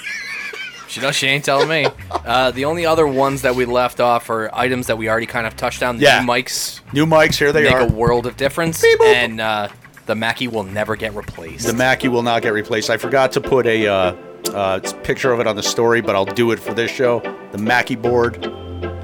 [0.87, 1.15] She does.
[1.15, 1.87] She ain't telling me.
[2.25, 5.45] Uh, the only other ones that we left off are items that we already kind
[5.45, 5.97] of touched on.
[5.97, 6.21] The Yeah.
[6.21, 7.81] new mics New mics, here they make are.
[7.81, 9.67] Make a world of difference, Beep, and uh,
[10.05, 11.65] the Mackie will never get replaced.
[11.65, 12.89] The Mackie will not get replaced.
[12.89, 14.15] I forgot to put a uh,
[14.53, 17.19] uh, picture of it on the story, but I'll do it for this show.
[17.51, 18.45] The Mackie board.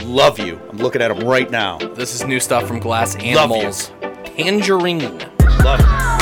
[0.03, 0.59] Love you.
[0.69, 1.77] I'm looking at them right now.
[1.77, 3.37] This is new stuff from Glass you.
[3.37, 3.91] Animals.
[4.23, 5.19] Tangerine.
[5.63, 6.20] Love you.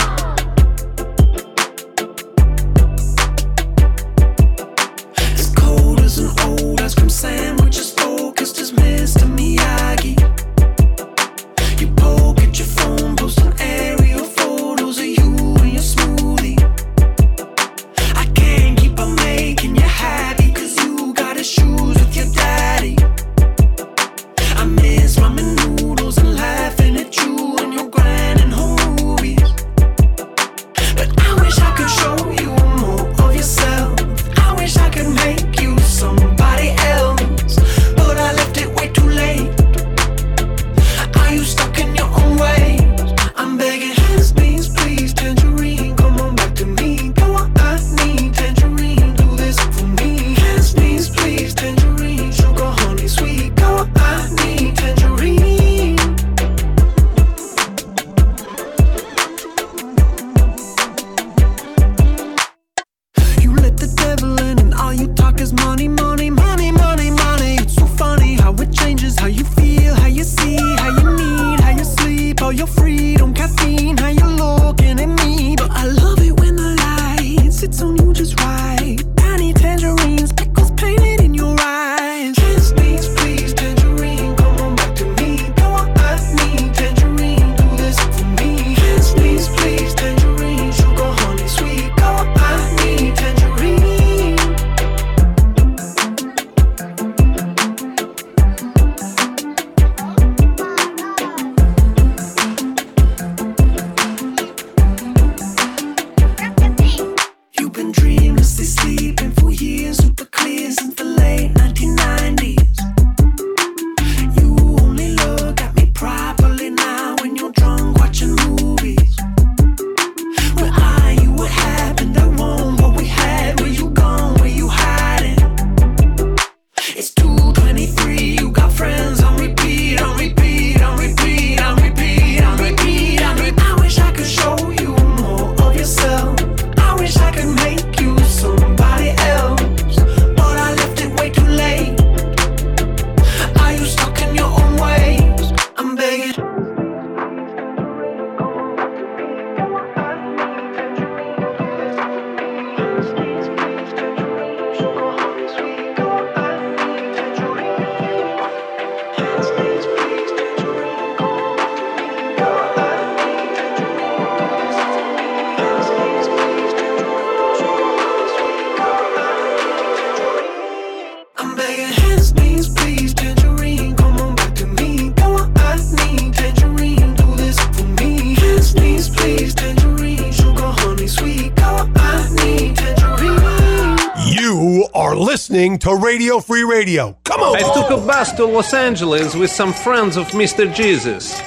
[185.79, 187.17] Listening to Radio Free Radio.
[187.23, 187.55] Come on.
[187.55, 190.73] I took a bus to Los Angeles with some friends of Mr.
[190.73, 191.39] Jesus.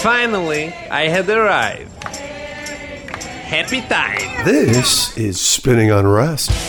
[0.00, 1.92] finally, I had arrived.
[3.46, 4.44] Happy time.
[4.44, 6.48] This is Spinning Unrest.
[6.48, 6.65] The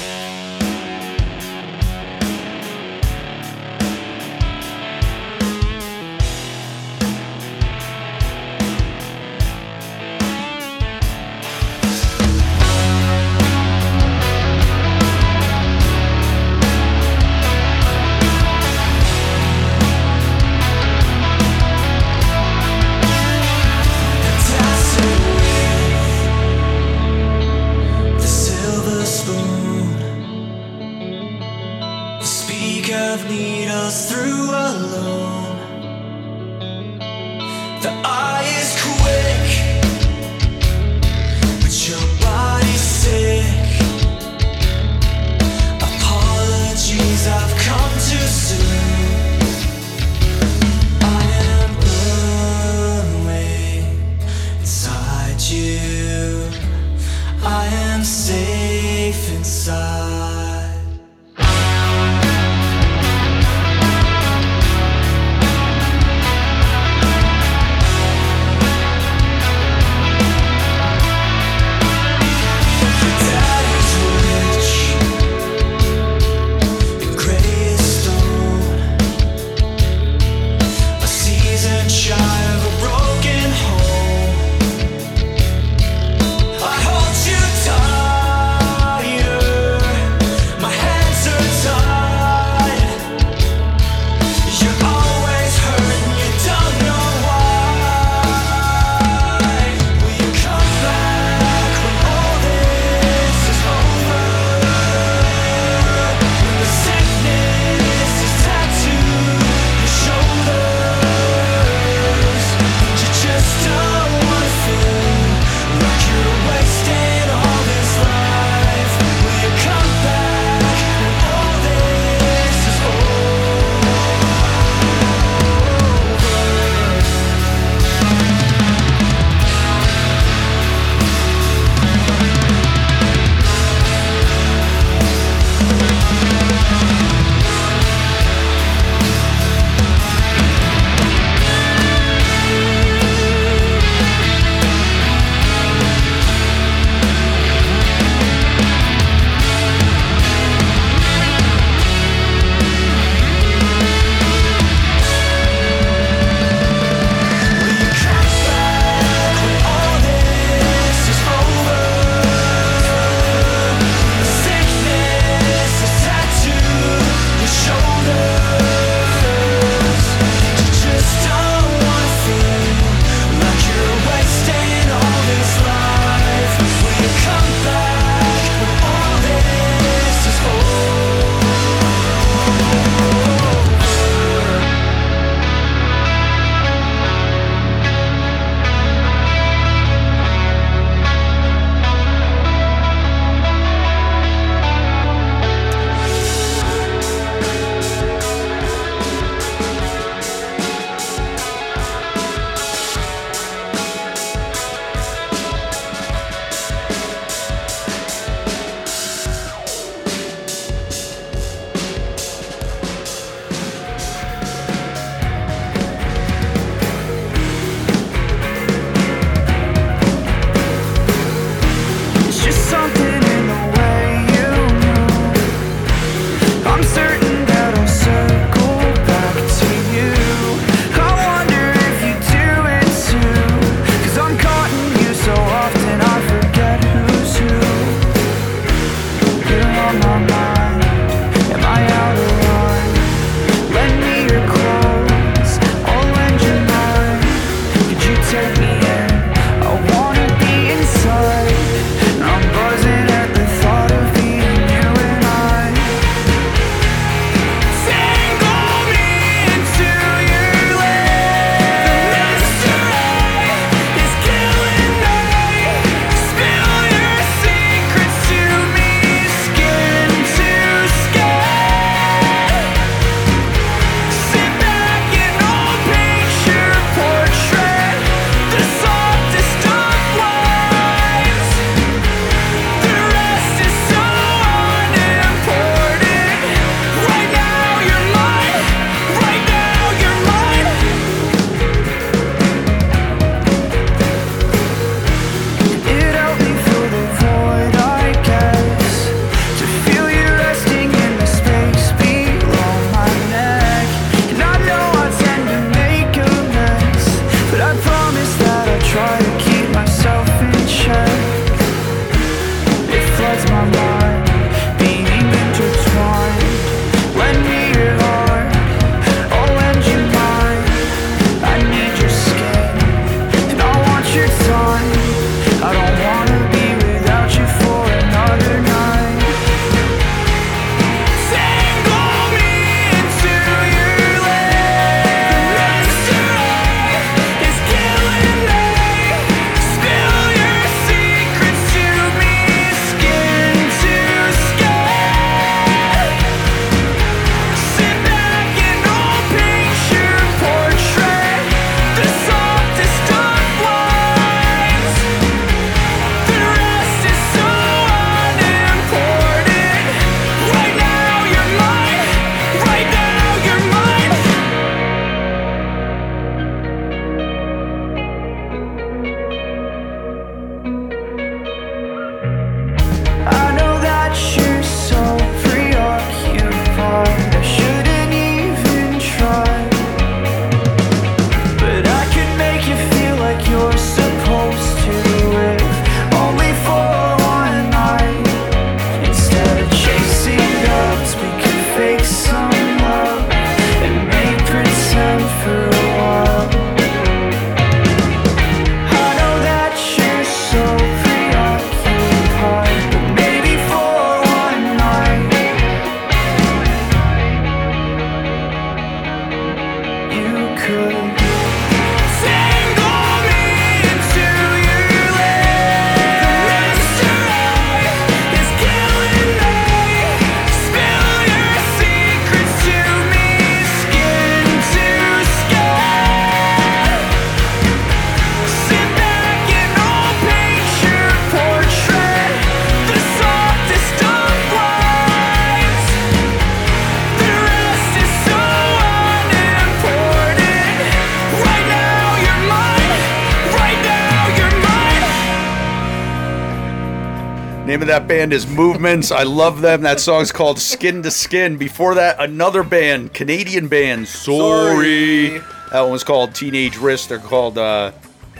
[447.97, 449.11] that band is Movements.
[449.11, 449.81] I love them.
[449.81, 451.57] That song's called Skin to Skin.
[451.57, 455.39] Before that, another band, Canadian band, Sorry.
[455.71, 457.09] That one was called Teenage Risk.
[457.09, 457.91] They're called uh,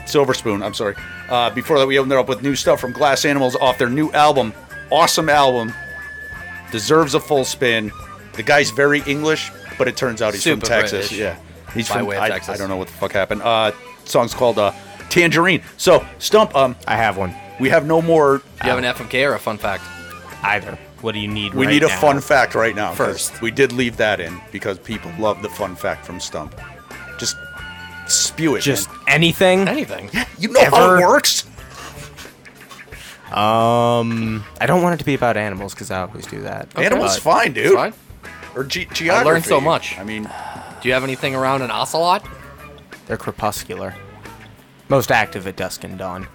[0.05, 0.61] Silver Spoon.
[0.61, 0.95] I'm sorry.
[1.27, 3.89] Uh, before that, we opened it up with new stuff from Glass Animals off their
[3.89, 4.53] new album.
[4.91, 5.73] Awesome album.
[6.71, 7.91] Deserves a full spin.
[8.34, 11.09] The guy's very English, but it turns out he's Super from Texas.
[11.09, 11.17] British.
[11.17, 11.38] Yeah.
[11.73, 12.53] He's By from I, Texas.
[12.53, 13.41] I don't know what the fuck happened.
[13.41, 13.71] Uh,
[14.05, 14.71] song's called uh,
[15.09, 15.63] Tangerine.
[15.77, 17.34] So, Stump, um, I have one.
[17.59, 19.84] We have no more Do you have an FMK or a fun fact?
[20.43, 20.77] Either.
[21.01, 21.53] What do you need?
[21.53, 21.99] We right need a now?
[21.99, 22.88] fun fact right now.
[22.89, 22.97] 'cause
[23.29, 23.41] First.
[23.41, 26.59] we did leave that in because people love the fun fact from Stump.
[27.19, 27.35] Just
[28.07, 28.61] spew it.
[28.61, 28.99] Just man.
[29.07, 29.67] anything.
[29.67, 30.09] Anything.
[30.39, 31.45] you know how ever- it works.
[33.31, 36.69] Um, I don't want it to be about animals because I always do that.
[36.77, 37.65] Animals But- fine, dude.
[37.67, 37.93] It's fine.
[38.55, 39.25] Or ge- I geography.
[39.29, 39.97] learned so much.
[39.99, 40.23] I mean,
[40.81, 42.25] Do you have anything around an ocelot?
[43.07, 43.95] They're crepuscular.
[44.89, 46.27] Most active at dusk and dawn.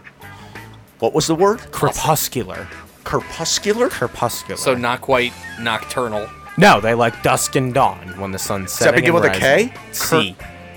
[1.02, 1.58] What was the word?
[1.72, 2.68] Crepuscular.
[3.02, 3.88] Crepuscular.
[3.88, 4.56] Crepuscular.
[4.56, 6.28] So not quite nocturnal.
[6.56, 9.00] no, they like dusk and dawn when the sun's that setting.
[9.00, 9.68] begin and with a rising.
[9.70, 9.74] K?
[9.90, 10.36] C.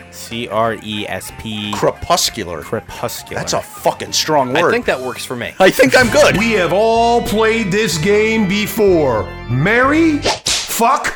[0.10, 1.72] C R E S P.
[1.74, 2.64] Crepuscular.
[2.64, 3.40] Crepuscular.
[3.40, 4.66] That's a fucking strong word.
[4.66, 5.54] I think that works for me.
[5.60, 6.38] I think I'm good.
[6.38, 9.26] We have all played this game before.
[9.48, 11.16] Marry, fuck,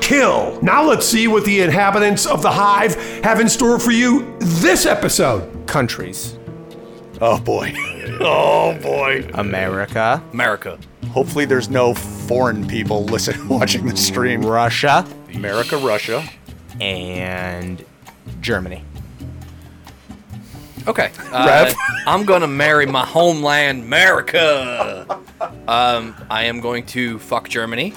[0.00, 0.58] kill.
[0.62, 2.94] Now let's see what the inhabitants of the hive
[3.24, 5.66] have in store for you this episode.
[5.66, 6.38] countries.
[7.22, 7.72] Oh boy.
[8.24, 9.28] Oh boy.
[9.34, 10.78] America, America.
[11.10, 14.42] Hopefully, there's no foreign people listening, watching the stream.
[14.42, 15.04] Russia,
[15.34, 16.22] America, Russia.
[16.80, 17.84] and
[18.40, 18.84] Germany.
[20.86, 21.10] Okay.
[21.32, 21.74] Uh, Rev?
[22.06, 25.18] I'm gonna marry my homeland, America.
[25.66, 27.94] Um, I am going to fuck Germany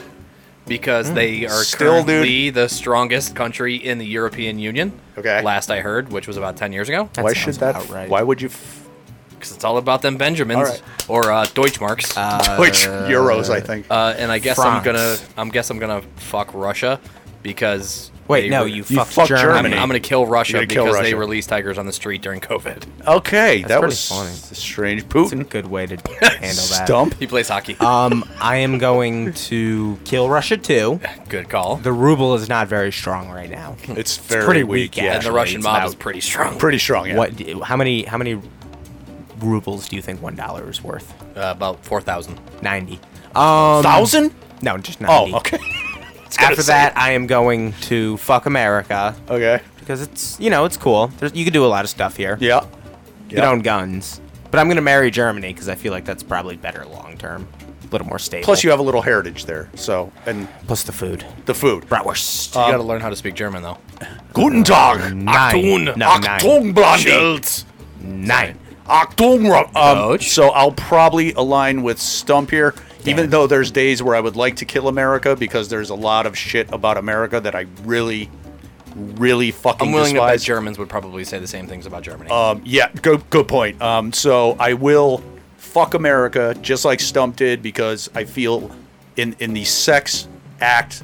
[0.65, 1.63] because they are Hmm.
[1.63, 2.05] Still, dude.
[2.07, 4.93] currently the strongest country in the European Union.
[5.17, 5.41] Okay.
[5.43, 7.75] Last I heard, which was about ten years ago, That why sounds should that?
[7.75, 8.09] about right.
[8.09, 8.47] Why would you?
[8.47, 8.84] F-
[9.35, 11.09] because it's all about them Benjamins All right.
[11.09, 12.15] or uh, Deutschmarks.
[12.57, 13.85] Deutsch euros, I think.
[13.89, 16.99] Uh, and I guess I'm gonna, I'm guess I'm gonna fuck Russia
[17.43, 19.75] because Wait, they no, re- you, You fucked fucked Germany.
[19.75, 21.17] I'm, I'm gonna kill Russia You're gonna kill because they Russia.
[21.17, 22.83] released tigers on the street during COVID.
[23.07, 24.31] okay, that was funny.
[24.31, 25.05] strange.
[25.13, 26.85] It's a good way to handle that.
[26.85, 27.13] Stump.
[27.19, 27.77] He plays hockey.
[27.79, 30.99] Um, I am going to kill Russia too.
[31.29, 31.75] Good call.
[31.77, 33.75] The ruble is not very strong right now.
[33.89, 34.95] It's very pretty weak.
[34.95, 35.15] weak, yeah.
[35.15, 36.57] and the Russian mob is pretty strong.
[36.57, 37.07] Pretty strong.
[37.07, 37.17] Yeah.
[37.17, 37.39] What?
[37.63, 38.03] How many?
[38.03, 38.41] How many
[39.45, 41.13] rubles do you think one dollar is worth?
[41.37, 42.39] Uh, about four thousand.
[42.61, 42.99] Ninety.
[43.35, 44.33] Um, Thousand?
[44.61, 45.33] No, just ninety.
[45.33, 45.59] Oh, okay.
[46.39, 49.61] After that, I am going to fuck America Okay.
[49.79, 51.07] because it's you know it's cool.
[51.19, 52.37] There's, you can do a lot of stuff here.
[52.41, 52.65] Yeah.
[53.29, 56.55] You can own guns, But I'm gonna marry Germany because I feel like that's probably
[56.57, 57.47] better long term,
[57.83, 58.43] a little more stable.
[58.45, 59.69] Plus, you have a little heritage there.
[59.75, 61.85] So, and plus the food, the food.
[61.85, 62.49] Bratwurst.
[62.49, 63.77] You got to learn how to speak German though.
[64.33, 65.15] Guten Tag.
[65.15, 65.85] Nine.
[65.85, 67.09] No, Achtung, Blondie.
[67.09, 67.65] Schultz.
[69.41, 69.51] Nine.
[69.75, 72.73] Um, So I'll probably align with Stump here,
[73.05, 76.25] even though there's days where I would like to kill America because there's a lot
[76.25, 78.29] of shit about America that I really,
[78.95, 80.39] really fucking I'm willing to bet.
[80.41, 82.29] Germans would probably say the same things about Germany.
[82.29, 83.81] Um, yeah, good, good point.
[83.81, 85.23] Um, so I will
[85.57, 88.71] fuck America just like Stump did because I feel
[89.17, 90.27] in in the sex
[90.61, 91.03] act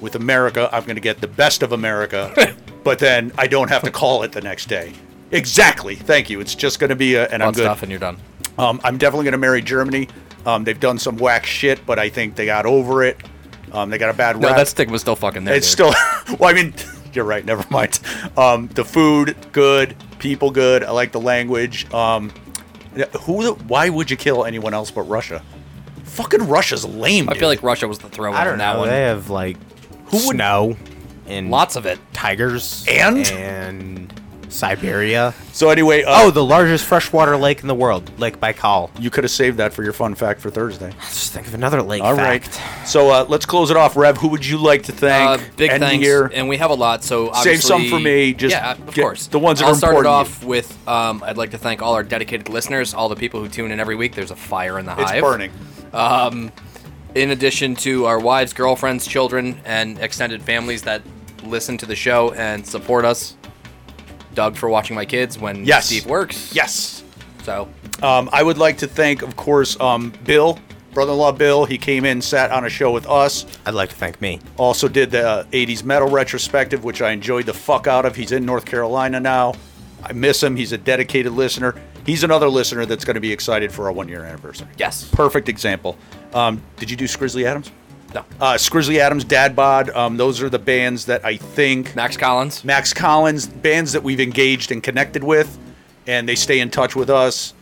[0.00, 3.82] with America, I'm going to get the best of America, but then I don't have
[3.82, 4.92] to call it the next day.
[5.34, 5.94] Exactly.
[5.96, 6.40] Thank you.
[6.40, 7.62] It's just going to be a, and I'm One good.
[7.62, 8.16] stuff and you're done.
[8.56, 10.08] Um, I'm definitely going to marry Germany.
[10.46, 13.18] Um, they've done some whack shit, but I think they got over it.
[13.72, 14.56] Um, they got a bad No, rap.
[14.58, 15.54] that stigma's still fucking there.
[15.56, 15.92] It's dude.
[15.92, 16.36] still.
[16.38, 16.72] well, I mean,
[17.12, 17.44] you're right.
[17.44, 17.98] Never mind.
[18.36, 20.84] Um, the food good, people good.
[20.84, 21.92] I like the language.
[21.92, 22.30] Um,
[23.22, 23.54] who?
[23.54, 25.42] Why would you kill anyone else but Russia?
[26.04, 27.28] Fucking Russia's lame.
[27.28, 27.40] I dude.
[27.40, 28.78] feel like Russia was the throw I in don't on that know.
[28.80, 28.88] one.
[28.88, 29.56] They have like
[30.10, 30.76] snow
[31.26, 31.98] and Lots of it.
[32.12, 33.26] tigers And?
[33.30, 34.20] and
[34.54, 35.34] Siberia.
[35.52, 38.90] So anyway, uh, oh, the largest freshwater lake in the world, Lake Baikal.
[39.00, 40.92] You could have saved that for your fun fact for Thursday.
[41.00, 42.44] Just think of another lake All right.
[42.44, 42.88] fact.
[42.88, 43.96] So uh, let's close it off.
[43.96, 45.40] Rev, who would you like to thank?
[45.40, 46.30] Uh, big End the thanks, year?
[46.32, 47.02] and we have a lot.
[47.04, 49.26] So Save some for me, just yeah, of get course.
[49.26, 50.88] the ones that I'll are start it important off with.
[50.88, 53.80] Um, I'd like to thank all our dedicated listeners, all the people who tune in
[53.80, 54.14] every week.
[54.14, 55.22] There's a fire in the It's hive.
[55.22, 55.50] burning.
[55.92, 56.52] Um,
[57.14, 61.02] in addition to our wives, girlfriends, children, and extended families that
[61.44, 63.36] listen to the show and support us.
[64.34, 65.86] Doug for watching my kids when Yes.
[65.86, 66.54] Steve works.
[66.54, 67.02] Yes.
[67.44, 67.68] So
[68.02, 70.58] Um, I would like to thank, of course, um, Bill,
[70.92, 71.64] brother-in-law Bill.
[71.64, 73.46] He came in, sat on a show with us.
[73.64, 74.40] I'd like to thank me.
[74.56, 78.16] Also did the uh, 80s metal retrospective, which I enjoyed the fuck out of.
[78.16, 79.54] He's in North Carolina now.
[80.02, 80.56] I miss him.
[80.56, 81.74] He's a dedicated listener.
[82.04, 84.68] He's another listener that's going to be excited for our one-year anniversary.
[84.76, 85.08] Yes.
[85.10, 85.96] Perfect example.
[86.34, 87.70] Um, did you do Scrizzly Adams?
[88.14, 88.24] No.
[88.40, 89.90] Uh, Scrizzly Adams, Dad Bod.
[89.90, 92.64] Um, those are the bands that I think Max Collins.
[92.64, 95.58] Max Collins, bands that we've engaged and connected with,
[96.06, 97.54] and they stay in touch with us.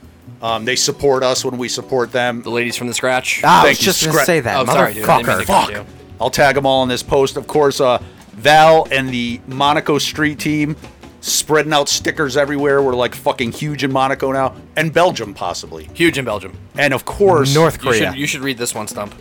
[0.43, 2.43] Um, they support us when we support them.
[2.43, 3.41] The ladies from the scratch.
[3.45, 4.57] Ah, I Thank was you, just gonna Scra- say that.
[4.57, 5.09] Oh, sorry, dude.
[5.09, 5.47] I didn't mean to Motherfucker.
[5.47, 5.71] cut Fuck.
[5.71, 5.87] you.
[6.21, 7.37] I'll tag them all in this post.
[7.37, 8.03] Of course, uh,
[8.35, 10.77] Val and the Monaco Street team
[11.21, 12.83] spreading out stickers everywhere.
[12.83, 15.89] We're like fucking huge in Monaco now, and Belgium possibly.
[15.95, 16.57] Huge in Belgium.
[16.77, 18.11] And of course, North You Korea.
[18.11, 19.15] should, you should read this one, Stump.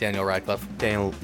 [0.00, 0.66] Daniel Radcliffe.
[0.78, 1.14] Daniel,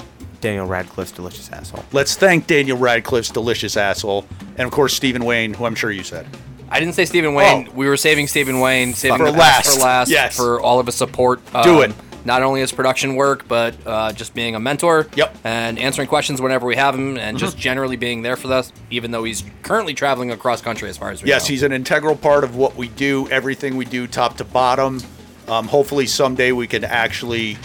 [0.43, 1.83] Daniel Radcliffe's delicious asshole.
[1.93, 4.27] let's thank Daniel Radcliffe's delicious asshole,
[4.59, 6.27] and of course Stephen Wayne, who I'm sure you said.
[6.69, 7.69] I didn't say Stephen Wayne.
[7.69, 7.73] Oh.
[7.75, 9.77] We were saving Stephen Wayne, saving For the last.
[9.77, 10.37] for last, Yes.
[10.37, 11.41] for all of his support.
[11.63, 11.97] Do um, it.
[12.27, 15.07] Not only his production work, but uh, just being a mentor.
[15.15, 15.33] Yep.
[15.33, 15.47] Mm-hmm.
[15.47, 19.13] And answering questions whenever we have him, and just generally being there for us, even
[19.13, 21.53] though he's currently traveling across country as far as we Yes, know.
[21.53, 25.01] he's an integral part of what we do, everything we do, top to bottom.
[25.47, 27.57] Um, hopefully, someday we can actually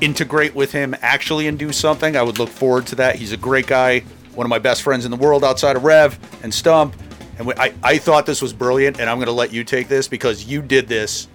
[0.00, 2.16] integrate with him, actually, and do something.
[2.16, 3.16] I would look forward to that.
[3.16, 4.00] He's a great guy,
[4.34, 6.94] one of my best friends in the world outside of Rev and Stump.
[7.38, 9.88] And we, I, I thought this was brilliant, and I'm going to let you take
[9.88, 11.28] this because you did this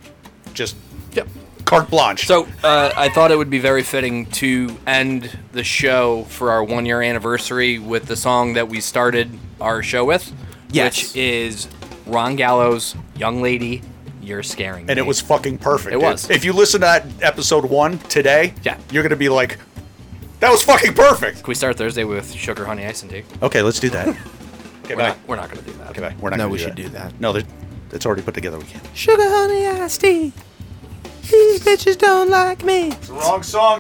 [0.54, 0.76] just
[1.14, 1.28] Yep.
[1.66, 2.26] carte blanche.
[2.28, 6.64] So uh, I thought it would be very fitting to end the show for our
[6.64, 10.32] one year anniversary with the song that we started our show with,
[10.72, 11.14] Yes.
[11.14, 11.68] which is
[12.06, 13.82] Ron Gallo's "Young Lady,
[14.30, 15.90] You're Scaring Me." and it was fucking perfect.
[15.94, 16.04] It dude.
[16.04, 16.30] was.
[16.30, 18.78] If you listen to that episode one today, Yeah.
[18.92, 19.58] you're going to be like,
[20.40, 21.38] that was fucking perfect.
[21.44, 23.24] Can we start Thursday with Sugar Honey Ice and Tea?
[23.42, 24.08] Okay, let's do that.
[24.86, 25.08] okay, We're bye.
[25.10, 25.90] not, we're not going to do that.
[25.90, 26.16] Okay, bye.
[26.22, 26.76] We're not No, gonna No, we do should that.
[26.84, 27.20] do that.
[27.20, 27.44] No, there-
[27.92, 28.58] it's already put together.
[28.60, 28.86] We can't.
[28.96, 30.32] Sugar, honey, iced tea.
[31.30, 32.90] These bitches don't like me.
[32.92, 33.80] It's the wrong song.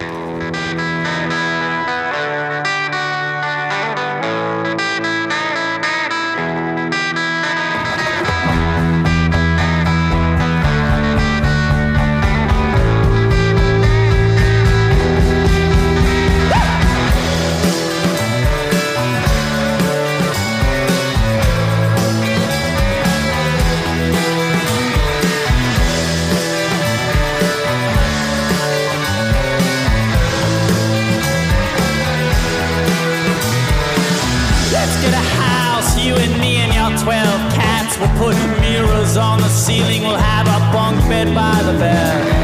[39.19, 42.39] On the ceiling, we'll have a bunk bed by the bed.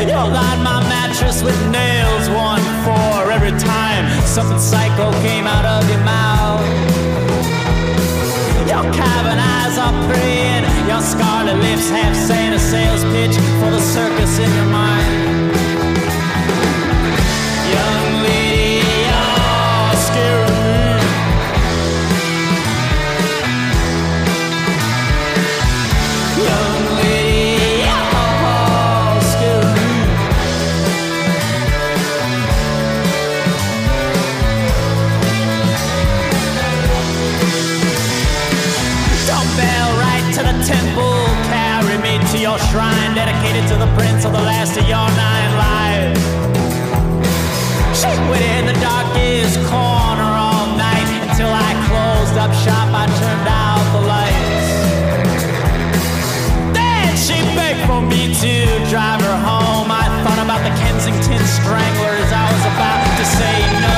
[0.00, 5.88] You'll line my mattress with nails, one for every time something psycho came out of
[5.88, 6.60] your mouth.
[8.68, 13.80] Your cabin eyes are praying, your scarlet lips have saying a sales pitch for the
[13.80, 15.23] circus in your mind.
[61.64, 63.96] Strangler, as I was about to say no.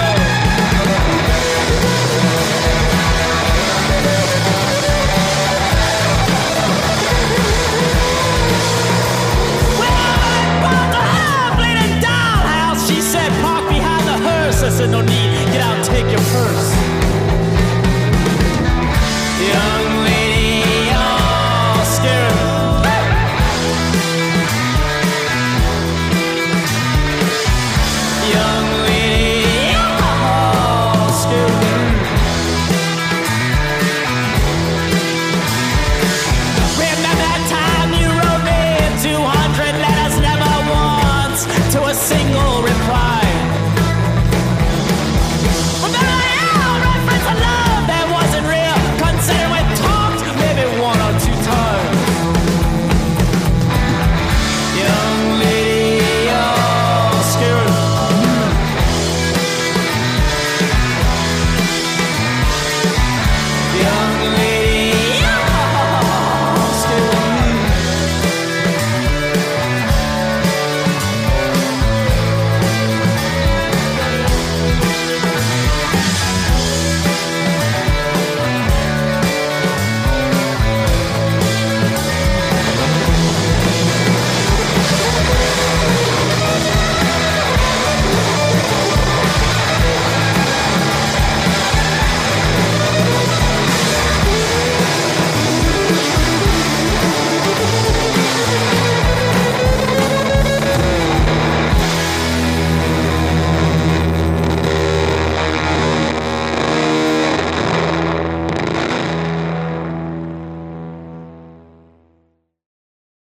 [9.80, 9.94] Well,
[10.62, 12.86] I the high bleeding dollhouse.
[12.86, 14.62] She said, park behind the hearse.
[14.62, 15.15] I said, no need.